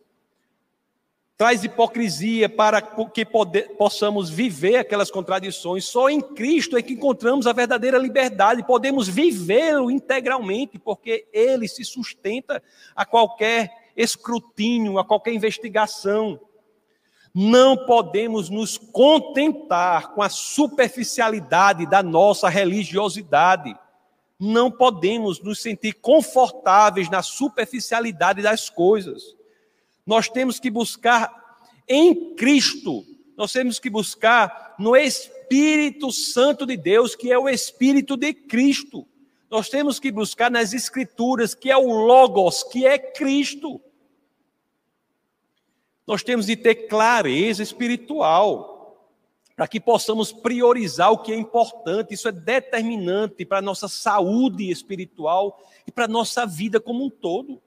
Traz 1.44 1.62
hipocrisia 1.62 2.48
para 2.48 2.82
que 2.82 3.26
poder, 3.26 3.76
possamos 3.76 4.30
viver 4.30 4.78
aquelas 4.78 5.12
contradições. 5.12 5.84
Só 5.84 6.10
em 6.10 6.22
Cristo 6.22 6.78
é 6.78 6.82
que 6.82 6.94
encontramos 6.94 7.46
a 7.46 7.52
verdadeira 7.52 7.98
liberdade, 7.98 8.66
podemos 8.66 9.10
vivê-lo 9.10 9.92
integralmente, 9.92 10.80
porque 10.80 11.28
ele 11.34 11.68
se 11.68 11.84
sustenta 11.84 12.64
a 12.96 13.06
qualquer 13.06 13.92
escrutínio, 13.94 14.98
a 14.98 15.04
qualquer 15.04 15.34
investigação. 15.34 16.40
Não 17.36 17.76
podemos 17.76 18.50
nos 18.50 18.78
contentar 18.78 20.14
com 20.14 20.22
a 20.22 20.30
superficialidade 20.30 21.86
da 21.86 22.02
nossa 22.02 22.48
religiosidade 22.48 23.78
não 24.40 24.70
podemos 24.70 25.42
nos 25.42 25.62
sentir 25.62 25.94
confortáveis 25.94 27.10
na 27.10 27.22
superficialidade 27.22 28.42
das 28.42 28.70
coisas. 28.70 29.36
Nós 30.06 30.28
temos 30.30 30.60
que 30.60 30.70
buscar 30.70 31.60
em 31.88 32.36
Cristo, 32.36 33.06
nós 33.38 33.52
temos 33.52 33.80
que 33.80 33.90
buscar 33.90 34.76
no 34.78 34.96
Espírito 34.96 36.12
Santo 36.12 36.66
de 36.66 36.78
Deus, 36.78 37.16
que 37.16 37.32
é 37.32 37.38
o 37.38 37.50
Espírito 37.50 38.16
de 38.16 38.34
Cristo. 38.34 39.08
Nós 39.50 39.70
temos 39.70 40.00
que 40.00 40.12
buscar 40.12 40.50
nas 40.50 40.74
Escrituras, 40.74 41.54
que 41.54 41.70
é 41.70 41.78
o 41.78 41.92
Logos, 41.92 42.64
que 42.64 42.86
é 42.86 42.98
Cristo. 42.98 43.80
Nós 46.06 46.24
temos 46.24 46.48
de 46.48 46.56
ter 46.56 46.88
clareza 46.88 47.64
espiritual 47.64 48.74
para 49.56 49.68
que 49.68 49.80
possamos 49.80 50.32
priorizar 50.32 51.12
o 51.12 51.20
que 51.20 51.32
é 51.32 51.36
importante. 51.36 52.14
Isso 52.14 52.28
é 52.28 52.32
determinante 52.32 53.46
para 53.46 53.60
a 53.60 53.62
nossa 53.62 53.88
saúde 53.88 54.70
espiritual 54.70 55.64
e 55.88 55.92
para 55.92 56.06
a 56.06 56.10
nossa 56.10 56.46
vida 56.46 56.80
como 56.80 57.06
um 57.06 57.10
todo. 57.10 57.62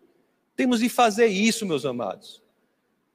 Temos 0.57 0.81
de 0.81 0.89
fazer 0.89 1.27
isso, 1.27 1.67
meus 1.67 1.85
amados. 1.85 2.43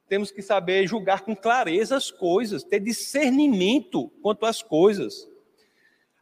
Temos 0.08 0.30
que 0.30 0.42
saber 0.42 0.88
julgar 0.88 1.22
com 1.22 1.36
clareza 1.36 1.98
as 1.98 2.12
coisas, 2.12 2.64
ter 2.64 2.80
discernimento 2.80 4.10
quanto 4.22 4.46
às 4.46 4.62
coisas. 4.62 5.28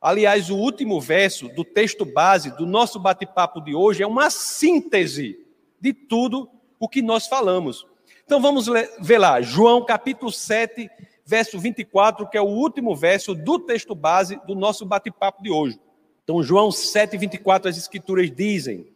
Aliás, 0.01 0.49
o 0.49 0.55
último 0.55 1.01
verso 1.01 1.49
do 1.49 1.63
texto 1.65 2.05
base 2.05 2.55
do 2.55 2.65
nosso 2.65 2.99
bate-papo 2.99 3.59
de 3.59 3.75
hoje 3.75 4.01
é 4.01 4.07
uma 4.07 4.29
síntese 4.29 5.45
de 5.81 5.91
tudo 5.91 6.49
o 6.79 6.87
que 6.87 7.01
nós 7.01 7.27
falamos. 7.27 7.85
Então 8.23 8.41
vamos 8.41 8.67
ver 9.01 9.17
lá, 9.17 9.41
João 9.41 9.83
capítulo 9.83 10.31
7, 10.31 10.89
verso 11.25 11.59
24, 11.59 12.29
que 12.29 12.37
é 12.37 12.41
o 12.41 12.45
último 12.45 12.95
verso 12.95 13.35
do 13.35 13.59
texto 13.59 13.93
base 13.93 14.39
do 14.47 14.55
nosso 14.55 14.85
bate-papo 14.85 15.43
de 15.43 15.51
hoje. 15.51 15.79
Então, 16.23 16.43
João 16.43 16.71
7, 16.71 17.17
24, 17.17 17.69
as 17.69 17.77
escrituras 17.77 18.29
dizem, 18.29 18.87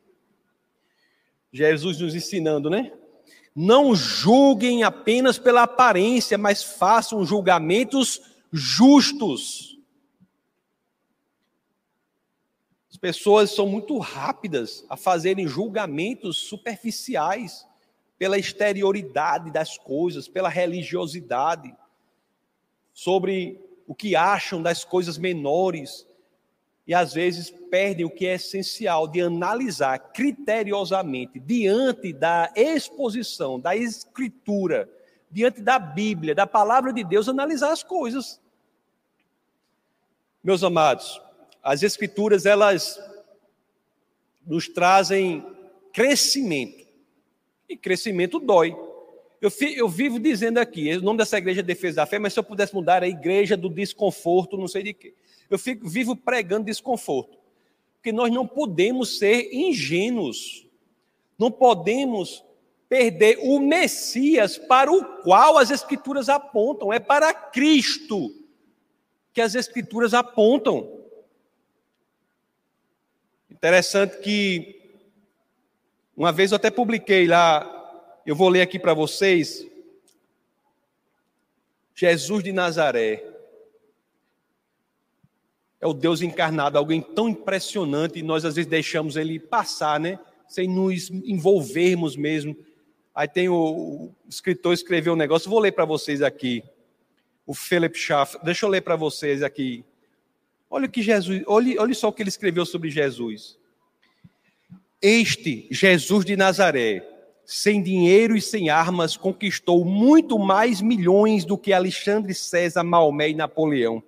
Jesus 1.54 2.00
nos 2.00 2.16
ensinando, 2.16 2.68
né? 2.68 2.92
Não 3.56 3.96
julguem 3.96 4.84
apenas 4.84 5.38
pela 5.38 5.62
aparência, 5.62 6.36
mas 6.36 6.64
façam 6.64 7.24
julgamentos 7.24 8.20
justos. 8.52 9.78
As 12.90 12.98
pessoas 12.98 13.52
são 13.52 13.68
muito 13.68 14.00
rápidas 14.00 14.84
a 14.90 14.98
fazerem 14.98 15.48
julgamentos 15.48 16.38
superficiais 16.40 17.68
pela 18.18 18.40
exterioridade 18.40 19.52
das 19.52 19.78
coisas, 19.78 20.28
pela 20.28 20.50
religiosidade 20.50 21.76
sobre 22.92 23.60
o 23.86 23.94
que 23.94 24.16
acham 24.16 24.62
das 24.62 24.84
coisas 24.84 25.18
menores 25.20 26.08
e 26.86 26.94
às 26.94 27.14
vezes 27.14 27.50
perdem 27.70 28.06
o 28.06 28.10
que 28.10 28.26
é 28.26 28.36
essencial 28.36 29.08
de 29.08 29.22
analisar 29.22 29.98
criteriosamente 30.12 31.40
diante 31.40 32.12
da 32.12 32.52
exposição 32.56 33.60
da 33.60 33.76
escritura, 33.76 34.90
diante 35.32 35.62
da 35.62 35.80
Bíblia, 35.80 36.36
da 36.36 36.46
palavra 36.46 36.92
de 36.92 37.04
Deus, 37.04 37.30
analisar 37.30 37.72
as 37.72 37.84
coisas. 37.84 38.40
Meus 40.44 40.62
amados, 40.62 41.22
as 41.62 41.84
escrituras 41.84 42.46
elas 42.46 43.00
nos 44.46 44.68
trazem 44.68 45.46
crescimento. 45.94 46.86
E 47.70 47.78
crescimento 47.78 48.40
dói. 48.40 48.76
Eu, 49.42 49.50
eu, 49.76 49.90
vivo 49.90 50.20
dizendo 50.20 50.58
aqui, 50.58 50.96
o 50.96 51.02
nome 51.02 51.18
dessa 51.18 51.38
igreja 51.38 51.62
é 51.62 51.64
Defesa 51.64 51.98
da 51.98 52.06
Fé, 52.06 52.20
mas 52.20 52.34
se 52.34 52.40
eu 52.40 52.44
pudesse 52.44 52.74
mudar 52.74 53.04
a 53.04 53.08
igreja 53.08 53.56
do 53.56 53.70
desconforto, 53.70 54.58
não 54.58 54.68
sei 54.68 54.84
de 54.84 54.94
quê. 54.94 55.14
Eu 55.50 55.60
fico, 55.60 55.88
vivo 55.88 56.16
pregando 56.16 56.66
desconforto. 56.66 57.38
Porque 57.96 58.12
nós 58.12 58.32
não 58.32 58.48
podemos 58.48 59.18
ser 59.18 59.54
ingênuos. 59.54 60.68
Não 61.38 61.52
podemos 61.52 62.44
perder 62.90 63.40
o 63.42 63.60
Messias 63.60 64.58
para 64.58 64.92
o 64.92 65.04
qual 65.24 65.58
as 65.58 65.72
Escrituras 65.72 66.30
apontam. 66.30 66.92
É 66.92 67.00
para 67.00 67.34
Cristo 67.34 68.34
que 69.34 69.42
as 69.42 69.56
Escrituras 69.56 70.14
apontam. 70.14 71.02
Interessante 73.50 74.20
que 74.20 74.82
uma 76.16 76.32
vez 76.32 76.52
eu 76.52 76.58
até 76.58 76.70
publiquei 76.70 77.26
lá 77.26 77.74
eu 78.26 78.36
vou 78.36 78.48
ler 78.48 78.62
aqui 78.62 78.80
para 78.80 78.94
vocês. 78.94 79.68
Jesus 81.94 82.44
de 82.44 82.54
Nazaré 82.54 83.24
é 85.84 85.88
o 85.88 85.94
Deus 85.94 86.22
encarnado, 86.22 86.78
alguém 86.78 87.02
tão 87.02 87.28
impressionante 87.28 88.20
e 88.20 88.24
nós 88.24 88.46
às 88.46 88.56
vezes 88.56 88.70
deixamos 88.70 89.16
ele 89.16 89.38
passar, 89.38 90.00
né? 90.00 90.18
Sem 90.48 90.68
nos 90.68 91.10
envolvermos 91.10 92.16
mesmo. 92.16 92.56
Aí 93.14 93.28
tem 93.28 93.50
o, 93.50 93.56
o 93.56 94.14
escritor 94.30 94.74
escreveu 94.74 95.14
um 95.14 95.18
negócio, 95.18 95.50
vou 95.50 95.60
ler 95.60 95.74
para 95.74 95.86
vocês 95.86 96.22
aqui. 96.22 96.64
O 97.46 97.54
Philip 97.54 97.98
Schaff, 97.98 98.38
deixa 98.44 98.66
eu 98.66 98.70
ler 98.70 98.82
para 98.82 98.96
vocês 98.96 99.44
aqui. 99.44 99.84
Olha 100.70 100.88
que 100.88 101.02
Jesus, 101.02 101.44
olhe, 101.46 101.78
olhe 101.78 101.94
só 101.94 102.08
o 102.08 102.14
que 102.14 102.24
ele 102.24 102.30
escreveu 102.30 102.66
sobre 102.66 102.90
Jesus. 102.90 103.58
Este 105.02 105.68
Jesus 105.70 106.24
de 106.24 106.38
Nazaré 106.38 107.14
sem 107.46 107.82
dinheiro 107.82 108.36
e 108.36 108.42
sem 108.42 108.70
armas, 108.70 109.18
conquistou 109.18 109.84
muito 109.84 110.40
mais 110.40 110.82
milhões 110.82 111.44
do 111.44 111.58
que 111.58 111.74
Alexandre 111.74 112.34
César, 112.34 112.84
Maomé 112.84 113.30
e 113.30 113.34
Napoleão. 113.34 114.02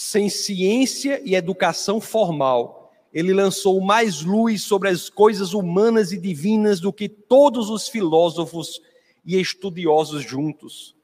Sem 0.00 0.28
ciência 0.28 1.20
e 1.24 1.34
educação 1.34 2.00
formal, 2.00 2.92
ele 3.12 3.34
lançou 3.34 3.80
mais 3.80 4.22
luz 4.22 4.62
sobre 4.62 4.88
as 4.88 5.10
coisas 5.10 5.54
humanas 5.54 6.12
e 6.12 6.16
divinas 6.16 6.78
do 6.78 6.92
que 6.92 7.08
todos 7.08 7.68
os 7.68 7.88
filósofos 7.88 8.80
e 9.26 9.40
estudiosos 9.40 10.22
juntos. 10.22 10.94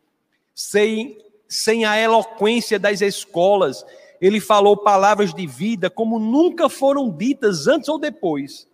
Sem, 0.54 1.18
sem 1.48 1.84
a 1.84 1.98
eloquência 1.98 2.78
das 2.78 3.00
escolas, 3.00 3.84
ele 4.20 4.38
falou 4.38 4.76
palavras 4.76 5.34
de 5.34 5.44
vida 5.44 5.90
como 5.90 6.20
nunca 6.20 6.68
foram 6.68 7.10
ditas 7.10 7.66
antes 7.66 7.88
ou 7.88 7.98
depois 7.98 8.68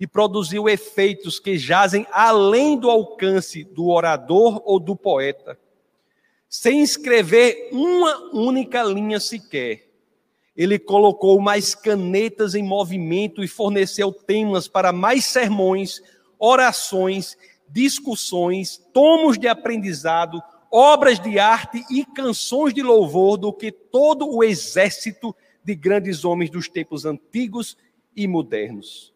e 0.00 0.06
produziu 0.06 0.70
efeitos 0.70 1.38
que 1.38 1.58
jazem 1.58 2.06
além 2.10 2.78
do 2.78 2.88
alcance 2.88 3.62
do 3.62 3.88
orador 3.88 4.62
ou 4.64 4.80
do 4.80 4.96
poeta. 4.96 5.58
Sem 6.48 6.82
escrever 6.82 7.68
uma 7.72 8.30
única 8.32 8.82
linha 8.82 9.18
sequer, 9.18 9.86
ele 10.56 10.78
colocou 10.78 11.40
mais 11.40 11.74
canetas 11.74 12.54
em 12.54 12.62
movimento 12.62 13.44
e 13.44 13.48
forneceu 13.48 14.10
temas 14.10 14.66
para 14.66 14.92
mais 14.92 15.24
sermões, 15.24 16.00
orações, 16.38 17.36
discussões, 17.68 18.78
tomos 18.92 19.38
de 19.38 19.48
aprendizado, 19.48 20.42
obras 20.70 21.20
de 21.20 21.38
arte 21.38 21.84
e 21.90 22.04
canções 22.04 22.72
de 22.72 22.82
louvor 22.82 23.36
do 23.36 23.52
que 23.52 23.70
todo 23.70 24.28
o 24.28 24.42
exército 24.42 25.34
de 25.62 25.74
grandes 25.74 26.24
homens 26.24 26.48
dos 26.48 26.68
tempos 26.68 27.04
antigos 27.04 27.76
e 28.14 28.26
modernos. 28.26 29.12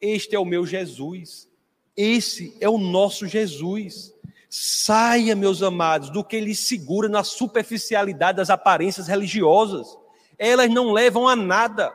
Este 0.00 0.36
é 0.36 0.38
o 0.38 0.44
meu 0.44 0.64
Jesus. 0.64 1.48
Esse 1.96 2.56
é 2.60 2.68
o 2.68 2.78
nosso 2.78 3.26
Jesus. 3.26 4.14
Saia, 4.48 5.36
meus 5.36 5.62
amados, 5.62 6.10
do 6.10 6.24
que 6.24 6.36
ele 6.36 6.54
segura 6.54 7.08
na 7.08 7.22
superficialidade 7.22 8.36
das 8.36 8.50
aparências 8.50 9.06
religiosas. 9.06 9.98
Elas 10.38 10.70
não 10.70 10.92
levam 10.92 11.28
a 11.28 11.36
nada. 11.36 11.92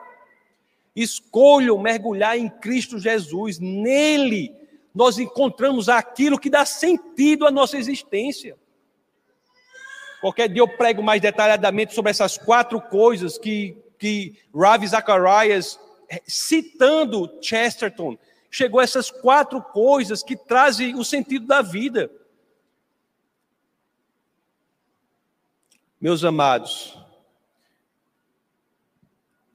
Escolham 0.95 1.77
mergulhar 1.79 2.37
em 2.37 2.49
Cristo 2.49 2.99
Jesus. 2.99 3.59
Nele 3.59 4.55
nós 4.93 5.17
encontramos 5.17 5.89
aquilo 5.89 6.39
que 6.39 6.49
dá 6.49 6.65
sentido 6.65 7.47
à 7.47 7.51
nossa 7.51 7.77
existência. 7.77 8.55
Qualquer 10.21 10.47
dia 10.47 10.61
eu 10.61 10.67
prego 10.67 11.01
mais 11.01 11.21
detalhadamente 11.21 11.93
sobre 11.93 12.11
essas 12.11 12.37
quatro 12.37 12.79
coisas 12.79 13.37
que, 13.37 13.75
que 13.97 14.37
Ravi 14.55 14.87
Zacharias 14.87 15.79
é, 16.09 16.21
citando 16.27 17.39
Chesterton, 17.41 18.17
chegou 18.49 18.79
a 18.79 18.83
essas 18.83 19.09
quatro 19.09 19.61
coisas 19.61 20.21
que 20.21 20.35
trazem 20.35 20.95
o 20.95 21.03
sentido 21.03 21.47
da 21.47 21.61
vida. 21.61 22.09
Meus 26.03 26.21
amados, 26.25 26.97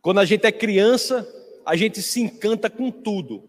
quando 0.00 0.18
a 0.20 0.24
gente 0.24 0.46
é 0.46 0.50
criança, 0.50 1.28
a 1.62 1.76
gente 1.76 2.00
se 2.00 2.22
encanta 2.22 2.70
com 2.70 2.90
tudo. 2.90 3.46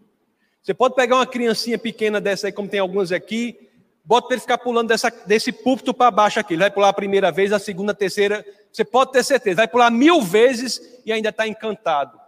Você 0.62 0.74
pode 0.74 0.94
pegar 0.94 1.16
uma 1.16 1.26
criancinha 1.26 1.78
pequena 1.78 2.20
dessa 2.20 2.46
aí, 2.46 2.52
como 2.52 2.68
tem 2.68 2.78
algumas 2.78 3.10
aqui, 3.10 3.70
bota 4.04 4.26
para 4.26 4.34
ele 4.34 4.42
ficar 4.42 4.58
pulando 4.58 4.88
dessa, 4.88 5.08
desse 5.24 5.50
púlpito 5.50 5.94
para 5.94 6.10
baixo 6.10 6.38
aqui. 6.38 6.52
Ele 6.52 6.60
vai 6.60 6.70
pular 6.70 6.90
a 6.90 6.92
primeira 6.92 7.32
vez, 7.32 7.54
a 7.54 7.58
segunda, 7.58 7.92
a 7.92 7.94
terceira. 7.94 8.44
Você 8.70 8.84
pode 8.84 9.12
ter 9.12 9.24
certeza, 9.24 9.56
vai 9.56 9.68
pular 9.68 9.90
mil 9.90 10.20
vezes 10.20 11.00
e 11.06 11.10
ainda 11.10 11.30
está 11.30 11.48
encantado. 11.48 12.20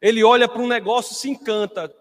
Ele 0.00 0.22
olha 0.22 0.46
para 0.46 0.62
um 0.62 0.68
negócio 0.68 1.12
e 1.12 1.16
se 1.16 1.28
encanta. 1.28 1.92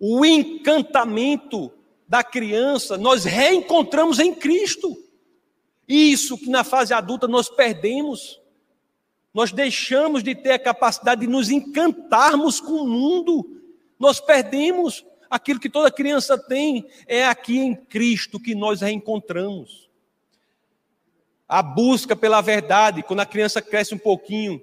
O 0.00 0.24
encantamento 0.24 1.70
da 2.08 2.24
criança 2.24 2.96
nós 2.96 3.24
reencontramos 3.24 4.18
em 4.18 4.34
Cristo. 4.34 5.03
Isso 5.88 6.38
que 6.38 6.48
na 6.48 6.64
fase 6.64 6.94
adulta 6.94 7.28
nós 7.28 7.48
perdemos. 7.48 8.40
Nós 9.32 9.52
deixamos 9.52 10.22
de 10.22 10.34
ter 10.34 10.52
a 10.52 10.58
capacidade 10.58 11.22
de 11.22 11.26
nos 11.26 11.50
encantarmos 11.50 12.60
com 12.60 12.72
o 12.72 12.88
mundo. 12.88 13.62
Nós 13.98 14.20
perdemos 14.20 15.04
aquilo 15.28 15.60
que 15.60 15.68
toda 15.68 15.90
criança 15.90 16.38
tem. 16.38 16.86
É 17.06 17.26
aqui 17.26 17.58
em 17.58 17.74
Cristo 17.74 18.40
que 18.40 18.54
nós 18.54 18.80
reencontramos. 18.80 19.90
A 21.48 21.62
busca 21.62 22.16
pela 22.16 22.40
verdade, 22.40 23.02
quando 23.02 23.20
a 23.20 23.26
criança 23.26 23.60
cresce 23.60 23.94
um 23.94 23.98
pouquinho, 23.98 24.62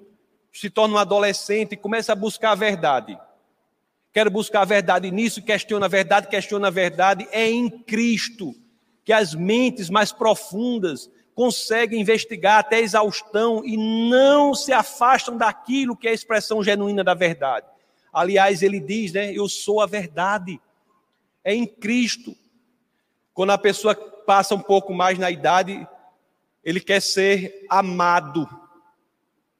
se 0.52 0.68
torna 0.68 0.94
um 0.94 0.98
adolescente 0.98 1.72
e 1.72 1.76
começa 1.76 2.12
a 2.12 2.16
buscar 2.16 2.52
a 2.52 2.56
verdade. 2.56 3.18
Quero 4.12 4.30
buscar 4.30 4.62
a 4.62 4.66
verdade 4.66 5.10
nisso, 5.10 5.40
questiona 5.42 5.86
a 5.86 5.88
verdade, 5.88 6.28
questiona 6.28 6.68
a 6.68 6.70
verdade. 6.70 7.26
É 7.30 7.48
em 7.48 7.70
Cristo 7.70 8.54
que 9.04 9.12
as 9.12 9.34
mentes 9.34 9.90
mais 9.90 10.12
profundas 10.12 11.10
conseguem 11.34 12.00
investigar 12.00 12.58
até 12.58 12.80
exaustão 12.80 13.64
e 13.64 13.76
não 13.76 14.54
se 14.54 14.72
afastam 14.72 15.36
daquilo 15.36 15.96
que 15.96 16.06
é 16.06 16.10
a 16.10 16.14
expressão 16.14 16.62
genuína 16.62 17.02
da 17.02 17.14
verdade. 17.14 17.66
Aliás, 18.12 18.62
ele 18.62 18.78
diz, 18.78 19.12
né? 19.12 19.32
Eu 19.32 19.48
sou 19.48 19.80
a 19.80 19.86
verdade. 19.86 20.60
É 21.42 21.54
em 21.54 21.66
Cristo. 21.66 22.36
Quando 23.32 23.50
a 23.50 23.58
pessoa 23.58 23.94
passa 23.94 24.54
um 24.54 24.60
pouco 24.60 24.92
mais 24.92 25.18
na 25.18 25.30
idade, 25.30 25.86
ele 26.62 26.80
quer 26.80 27.00
ser 27.00 27.66
amado. 27.68 28.48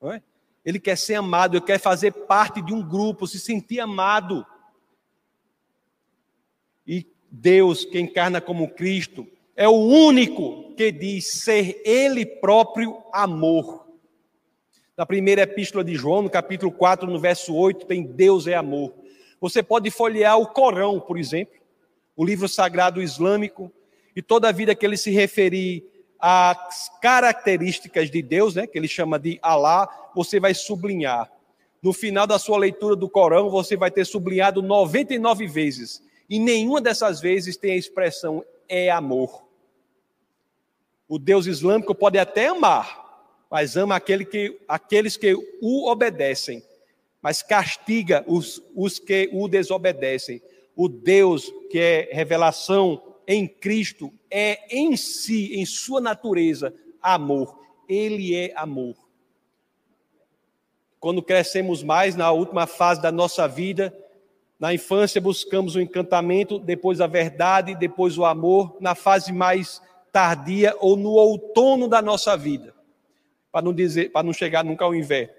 É? 0.02 0.20
Ele 0.64 0.78
quer 0.78 0.96
ser 0.96 1.14
amado, 1.14 1.57
ele 1.57 1.64
quer 1.64 1.78
fazer 1.78 2.12
parte 2.12 2.61
de 2.61 2.72
um 2.74 2.83
grupo, 2.87 3.26
se 3.26 3.40
sentir 3.40 3.81
amado. 3.81 4.46
E 6.87 7.07
Deus, 7.35 7.87
que 7.87 7.99
encarna 7.99 8.42
como 8.42 8.68
Cristo, 8.68 9.27
é 9.57 9.66
o 9.66 9.73
único 9.73 10.75
que 10.75 10.92
diz 10.92 11.40
ser 11.42 11.81
Ele 11.83 12.27
próprio 12.27 13.03
amor. 13.11 13.87
Na 14.95 15.07
primeira 15.07 15.40
epístola 15.40 15.83
de 15.83 15.95
João, 15.95 16.21
no 16.21 16.29
capítulo 16.29 16.71
4, 16.71 17.11
no 17.11 17.18
verso 17.18 17.55
8, 17.55 17.87
tem 17.87 18.03
Deus 18.03 18.47
é 18.47 18.55
amor. 18.55 18.92
Você 19.40 19.62
pode 19.62 19.90
folhear 19.90 20.38
o 20.38 20.47
Corão, 20.47 21.01
por 21.01 21.18
exemplo, 21.18 21.55
o 22.14 22.23
livro 22.23 22.47
sagrado 22.47 23.01
islâmico, 23.01 23.73
e 24.14 24.21
toda 24.21 24.51
a 24.51 24.53
vida 24.53 24.75
que 24.75 24.85
ele 24.85 24.99
se 24.99 25.11
referir 25.11 25.83
as 26.21 26.90
características 27.01 28.11
de 28.11 28.21
Deus, 28.21 28.55
né, 28.55 28.66
que 28.66 28.79
ele 28.79 28.87
chama 28.87 29.18
de 29.18 29.38
Alá, 29.40 29.88
você 30.14 30.38
vai 30.38 30.53
sublinhar. 30.53 31.33
No 31.83 31.95
final 31.95 32.27
da 32.27 32.38
sua 32.38 32.59
leitura 32.59 32.95
do 32.95 33.09
Corão, 33.09 33.49
você 33.49 33.75
vai 33.75 33.90
ter 33.90 34.05
sublinhado 34.05 34.61
99 34.61 35.47
vezes. 35.47 36.03
E 36.33 36.38
nenhuma 36.38 36.81
dessas 36.81 37.21
vezes 37.21 37.59
tem 37.59 37.73
a 37.73 37.77
expressão 37.77 38.42
é 38.66 38.90
amor. 38.90 39.45
O 41.07 41.18
Deus 41.18 41.45
islâmico 41.45 41.95
pode 41.95 42.18
até 42.18 42.47
amar, 42.47 43.45
mas 43.51 43.77
ama 43.77 43.97
aquele 43.97 44.25
que, 44.25 44.59
aqueles 44.66 45.18
que 45.18 45.35
o 45.61 45.90
obedecem, 45.90 46.62
mas 47.21 47.42
castiga 47.42 48.25
os, 48.27 48.62
os 48.75 48.99
que 48.99 49.29
o 49.31 49.47
desobedecem. 49.47 50.40
O 50.75 50.88
Deus 50.88 51.53
que 51.71 51.79
é 51.79 52.09
revelação 52.11 53.18
em 53.27 53.47
Cristo 53.47 54.11
é 54.31 54.75
em 54.75 54.97
si, 54.97 55.55
em 55.57 55.66
sua 55.66 56.01
natureza, 56.01 56.75
amor. 57.03 57.61
Ele 57.87 58.35
é 58.35 58.55
amor. 58.57 58.97
Quando 60.99 61.23
crescemos 61.23 61.83
mais, 61.83 62.16
na 62.16 62.33
última 62.33 62.66
fase 62.66 63.03
da 63.03 63.12
nossa 63.12 63.47
vida, 63.47 63.95
na 64.62 64.72
infância 64.72 65.20
buscamos 65.20 65.75
o 65.75 65.81
encantamento, 65.81 66.57
depois 66.57 67.01
a 67.01 67.09
verdade, 67.09 67.75
depois 67.75 68.16
o 68.16 68.25
amor, 68.25 68.77
na 68.79 68.94
fase 68.94 69.33
mais 69.33 69.83
tardia 70.12 70.72
ou 70.79 70.96
no 70.96 71.11
outono 71.14 71.88
da 71.88 72.01
nossa 72.01 72.37
vida. 72.37 72.72
Para 73.51 73.64
não 73.64 73.75
dizer, 73.75 74.12
para 74.12 74.22
não 74.22 74.33
chegar 74.33 74.62
nunca 74.64 74.85
ao 74.85 74.94
inverno. 74.94 75.35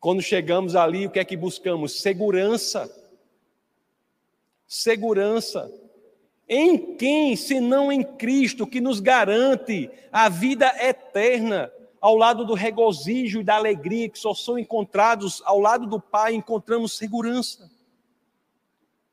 Quando 0.00 0.22
chegamos 0.22 0.74
ali, 0.74 1.06
o 1.06 1.10
que 1.10 1.18
é 1.18 1.24
que 1.26 1.36
buscamos? 1.36 2.00
Segurança. 2.00 2.90
Segurança. 4.66 5.70
Em 6.48 6.96
quem, 6.96 7.36
senão 7.36 7.92
em 7.92 8.02
Cristo, 8.02 8.66
que 8.66 8.80
nos 8.80 8.98
garante 8.98 9.90
a 10.10 10.30
vida 10.30 10.72
eterna, 10.82 11.70
ao 12.02 12.16
lado 12.16 12.44
do 12.44 12.52
regozijo 12.52 13.40
e 13.40 13.44
da 13.44 13.54
alegria 13.54 14.08
que 14.08 14.18
só 14.18 14.34
são 14.34 14.58
encontrados 14.58 15.40
ao 15.44 15.60
lado 15.60 15.86
do 15.86 16.00
Pai, 16.00 16.34
encontramos 16.34 16.96
segurança. 16.96 17.70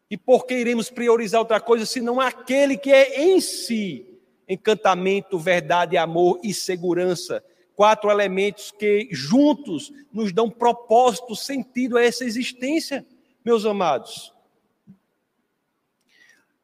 E 0.09 0.17
por 0.17 0.47
que 0.47 0.55
iremos 0.55 0.89
priorizar 0.89 1.39
outra 1.39 1.61
coisa 1.61 1.85
senão 1.85 2.19
aquele 2.19 2.75
que 2.75 2.91
é 2.91 3.21
em 3.21 3.39
si 3.39 4.19
encantamento, 4.47 5.37
verdade, 5.37 5.97
amor 5.97 6.39
e 6.43 6.51
segurança? 6.51 7.43
Quatro 7.75 8.09
elementos 8.09 8.71
que 8.71 9.07
juntos 9.11 9.93
nos 10.11 10.33
dão 10.33 10.49
propósito, 10.49 11.35
sentido 11.35 11.95
a 11.95 12.03
essa 12.03 12.25
existência, 12.25 13.05
meus 13.45 13.67
amados. 13.67 14.33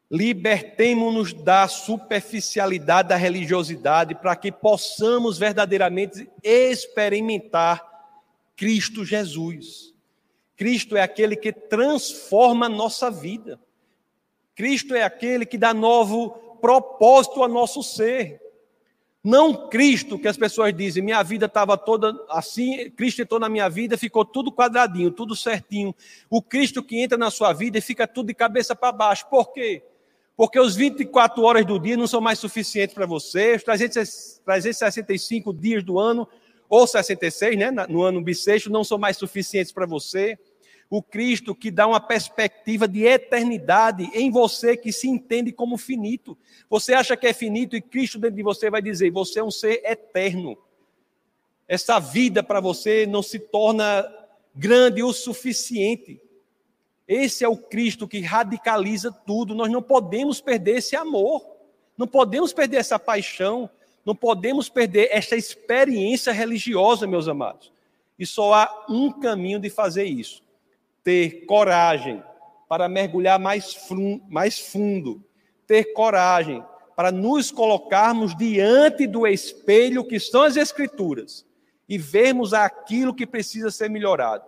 Libertemo-nos 0.09 1.33
da 1.33 1.67
superficialidade 1.67 3.09
da 3.09 3.15
religiosidade 3.15 4.13
para 4.13 4.35
que 4.35 4.51
possamos 4.51 5.37
verdadeiramente 5.37 6.29
experimentar 6.43 7.83
Cristo 8.55 9.03
Jesus. 9.03 9.93
Cristo 10.55 10.95
é 10.95 11.01
aquele 11.01 11.35
que 11.35 11.51
transforma 11.51 12.67
a 12.67 12.69
nossa 12.69 13.09
vida. 13.09 13.59
Cristo 14.55 14.95
é 14.95 15.03
aquele 15.03 15.45
que 15.45 15.57
dá 15.57 15.73
novo 15.73 16.29
propósito 16.61 17.41
ao 17.41 17.49
nosso 17.49 17.83
ser. 17.83 18.41
Não 19.23 19.69
Cristo, 19.69 20.19
que 20.19 20.27
as 20.27 20.37
pessoas 20.37 20.71
dizem, 20.71 21.03
minha 21.03 21.23
vida 21.23 21.47
estava 21.47 21.75
toda 21.75 22.15
assim, 22.29 22.91
Cristo 22.91 23.23
entrou 23.23 23.39
na 23.39 23.49
minha 23.49 23.67
vida, 23.67 23.97
ficou 23.97 24.23
tudo 24.23 24.51
quadradinho, 24.51 25.09
tudo 25.09 25.35
certinho. 25.35 25.95
O 26.29 26.43
Cristo 26.43 26.83
que 26.83 27.01
entra 27.01 27.17
na 27.17 27.31
sua 27.31 27.51
vida 27.51 27.79
e 27.79 27.81
fica 27.81 28.07
tudo 28.07 28.27
de 28.27 28.35
cabeça 28.35 28.75
para 28.75 28.91
baixo. 28.91 29.27
Por 29.27 29.51
quê? 29.51 29.81
Porque 30.35 30.59
os 30.59 30.75
24 30.75 31.41
horas 31.43 31.65
do 31.65 31.79
dia 31.79 31.95
não 31.95 32.07
são 32.07 32.19
mais 32.19 32.39
suficientes 32.39 32.93
para 32.93 33.05
você, 33.05 33.55
os 33.55 33.63
365 33.63 35.53
dias 35.53 35.83
do 35.83 35.97
ano, 35.97 36.27
ou 36.67 36.85
66, 36.85 37.57
né, 37.57 37.71
no 37.87 38.01
ano 38.01 38.21
bissexto, 38.21 38.69
não 38.69 38.83
são 38.83 38.97
mais 38.97 39.17
suficientes 39.17 39.71
para 39.71 39.85
você 39.85 40.37
o 40.89 41.01
Cristo 41.01 41.55
que 41.55 41.71
dá 41.71 41.87
uma 41.87 41.99
perspectiva 41.99 42.87
de 42.87 43.03
eternidade 43.03 44.09
em 44.13 44.29
você 44.29 44.77
que 44.77 44.91
se 44.91 45.07
entende 45.07 45.51
como 45.51 45.77
finito. 45.77 46.37
Você 46.69 46.93
acha 46.93 47.17
que 47.17 47.27
é 47.27 47.33
finito 47.33 47.75
e 47.75 47.81
Cristo 47.81 48.19
dentro 48.19 48.35
de 48.35 48.43
você 48.43 48.69
vai 48.69 48.81
dizer: 48.81 49.11
você 49.11 49.39
é 49.39 49.43
um 49.43 49.51
ser 49.51 49.81
eterno. 49.83 50.57
Essa 51.67 51.99
vida 51.99 52.43
para 52.43 52.59
você 52.59 53.07
não 53.07 53.23
se 53.23 53.39
torna 53.39 54.05
grande 54.53 55.01
o 55.01 55.11
suficiente. 55.11 56.21
Esse 57.07 57.43
é 57.43 57.47
o 57.47 57.57
Cristo 57.57 58.07
que 58.07 58.21
radicaliza 58.21 59.11
tudo. 59.11 59.53
Nós 59.53 59.71
não 59.71 59.81
podemos 59.81 60.41
perder 60.41 60.77
esse 60.77 60.95
amor, 60.95 61.45
não 61.97 62.07
podemos 62.07 62.51
perder 62.51 62.77
essa 62.77 62.97
paixão, 62.97 63.69
não 64.05 64.15
podemos 64.15 64.69
perder 64.69 65.09
esta 65.11 65.35
experiência 65.35 66.31
religiosa, 66.31 67.07
meus 67.07 67.27
amados. 67.27 67.71
E 68.17 68.25
só 68.25 68.53
há 68.53 68.85
um 68.89 69.11
caminho 69.11 69.59
de 69.59 69.69
fazer 69.69 70.05
isso 70.05 70.45
ter 71.05 71.45
coragem 71.45 72.23
para 72.67 72.89
mergulhar 72.89 73.39
mais, 73.39 73.77
mais 74.27 74.59
fundo, 74.59 75.23
ter 75.67 75.93
coragem 75.93 76.63
para 76.95 77.11
nos 77.11 77.51
colocarmos 77.51 78.35
diante 78.35 79.05
do 79.05 79.27
espelho 79.27 80.03
que 80.03 80.19
são 80.19 80.41
as 80.41 80.57
Escrituras 80.57 81.45
e 81.87 81.99
vermos 81.99 82.55
aquilo 82.55 83.13
que 83.13 83.27
precisa 83.27 83.69
ser 83.69 83.87
melhorado. 83.87 84.45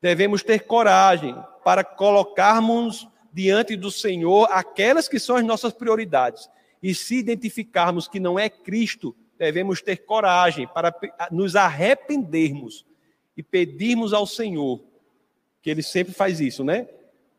Devemos 0.00 0.42
ter 0.42 0.60
coragem 0.60 1.36
para 1.66 1.82
colocarmos 1.82 3.08
diante 3.32 3.74
do 3.74 3.90
Senhor 3.90 4.46
aquelas 4.52 5.08
que 5.08 5.18
são 5.18 5.34
as 5.34 5.44
nossas 5.44 5.72
prioridades. 5.72 6.48
E 6.80 6.94
se 6.94 7.16
identificarmos 7.16 8.06
que 8.06 8.20
não 8.20 8.38
é 8.38 8.48
Cristo, 8.48 9.16
devemos 9.36 9.82
ter 9.82 9.96
coragem 9.96 10.68
para 10.68 10.94
nos 11.28 11.56
arrependermos 11.56 12.86
e 13.36 13.42
pedirmos 13.42 14.12
ao 14.12 14.28
Senhor 14.28 14.80
que 15.60 15.68
ele 15.68 15.82
sempre 15.82 16.14
faz 16.14 16.38
isso, 16.38 16.62
né? 16.62 16.86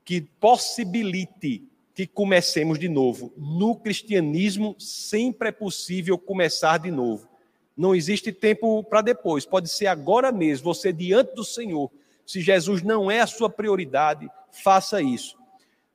Que 0.04 0.20
possibilite 0.20 1.64
que 1.96 2.06
comecemos 2.06 2.78
de 2.78 2.90
novo. 2.90 3.32
No 3.38 3.78
cristianismo, 3.78 4.76
sempre 4.78 5.48
é 5.48 5.54
possível 5.54 6.18
começar 6.18 6.80
de 6.80 6.92
novo. 6.92 7.30
Não 7.78 7.96
existe 7.96 8.34
tempo 8.34 8.84
para 8.84 9.02
depois, 9.02 9.46
pode 9.46 9.70
ser 9.70 9.88
agora 9.88 10.34
mesmo, 10.34 10.66
você 10.66 10.92
diante 10.92 11.34
do 11.34 11.46
Senhor. 11.46 11.90
Se 12.28 12.42
Jesus 12.42 12.84
não 12.84 13.10
é 13.10 13.22
a 13.22 13.28
sua 13.28 13.50
prioridade, 13.50 14.30
faça 14.52 15.02
isso. 15.02 15.36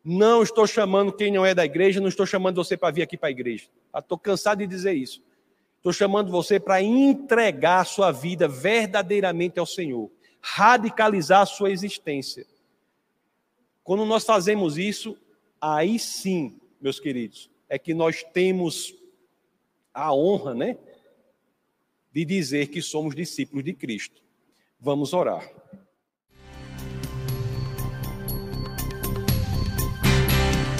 Não 0.04 0.42
estou 0.42 0.66
chamando 0.66 1.12
quem 1.12 1.30
não 1.30 1.46
é 1.46 1.54
da 1.54 1.64
igreja, 1.64 2.00
não 2.00 2.08
estou 2.08 2.26
chamando 2.26 2.56
você 2.56 2.76
para 2.76 2.92
vir 2.92 3.02
aqui 3.02 3.16
para 3.16 3.28
a 3.28 3.30
igreja. 3.30 3.68
Estou 3.96 4.18
cansado 4.18 4.58
de 4.58 4.66
dizer 4.66 4.94
isso. 4.94 5.22
Estou 5.76 5.92
chamando 5.92 6.32
você 6.32 6.58
para 6.58 6.82
entregar 6.82 7.82
a 7.82 7.84
sua 7.84 8.10
vida 8.10 8.48
verdadeiramente 8.48 9.60
ao 9.60 9.66
Senhor 9.66 10.10
radicalizar 10.42 11.42
a 11.42 11.46
sua 11.46 11.70
existência. 11.70 12.44
Quando 13.84 14.04
nós 14.04 14.24
fazemos 14.24 14.76
isso, 14.76 15.16
aí 15.60 15.98
sim, 15.98 16.60
meus 16.80 16.98
queridos, 16.98 17.48
é 17.68 17.78
que 17.78 17.94
nós 17.94 18.24
temos 18.32 18.94
a 19.94 20.12
honra, 20.12 20.52
né, 20.52 20.76
de 22.12 22.24
dizer 22.24 22.66
que 22.66 22.82
somos 22.82 23.14
discípulos 23.14 23.64
de 23.64 23.72
Cristo. 23.72 24.20
Vamos 24.80 25.12
orar. 25.12 25.48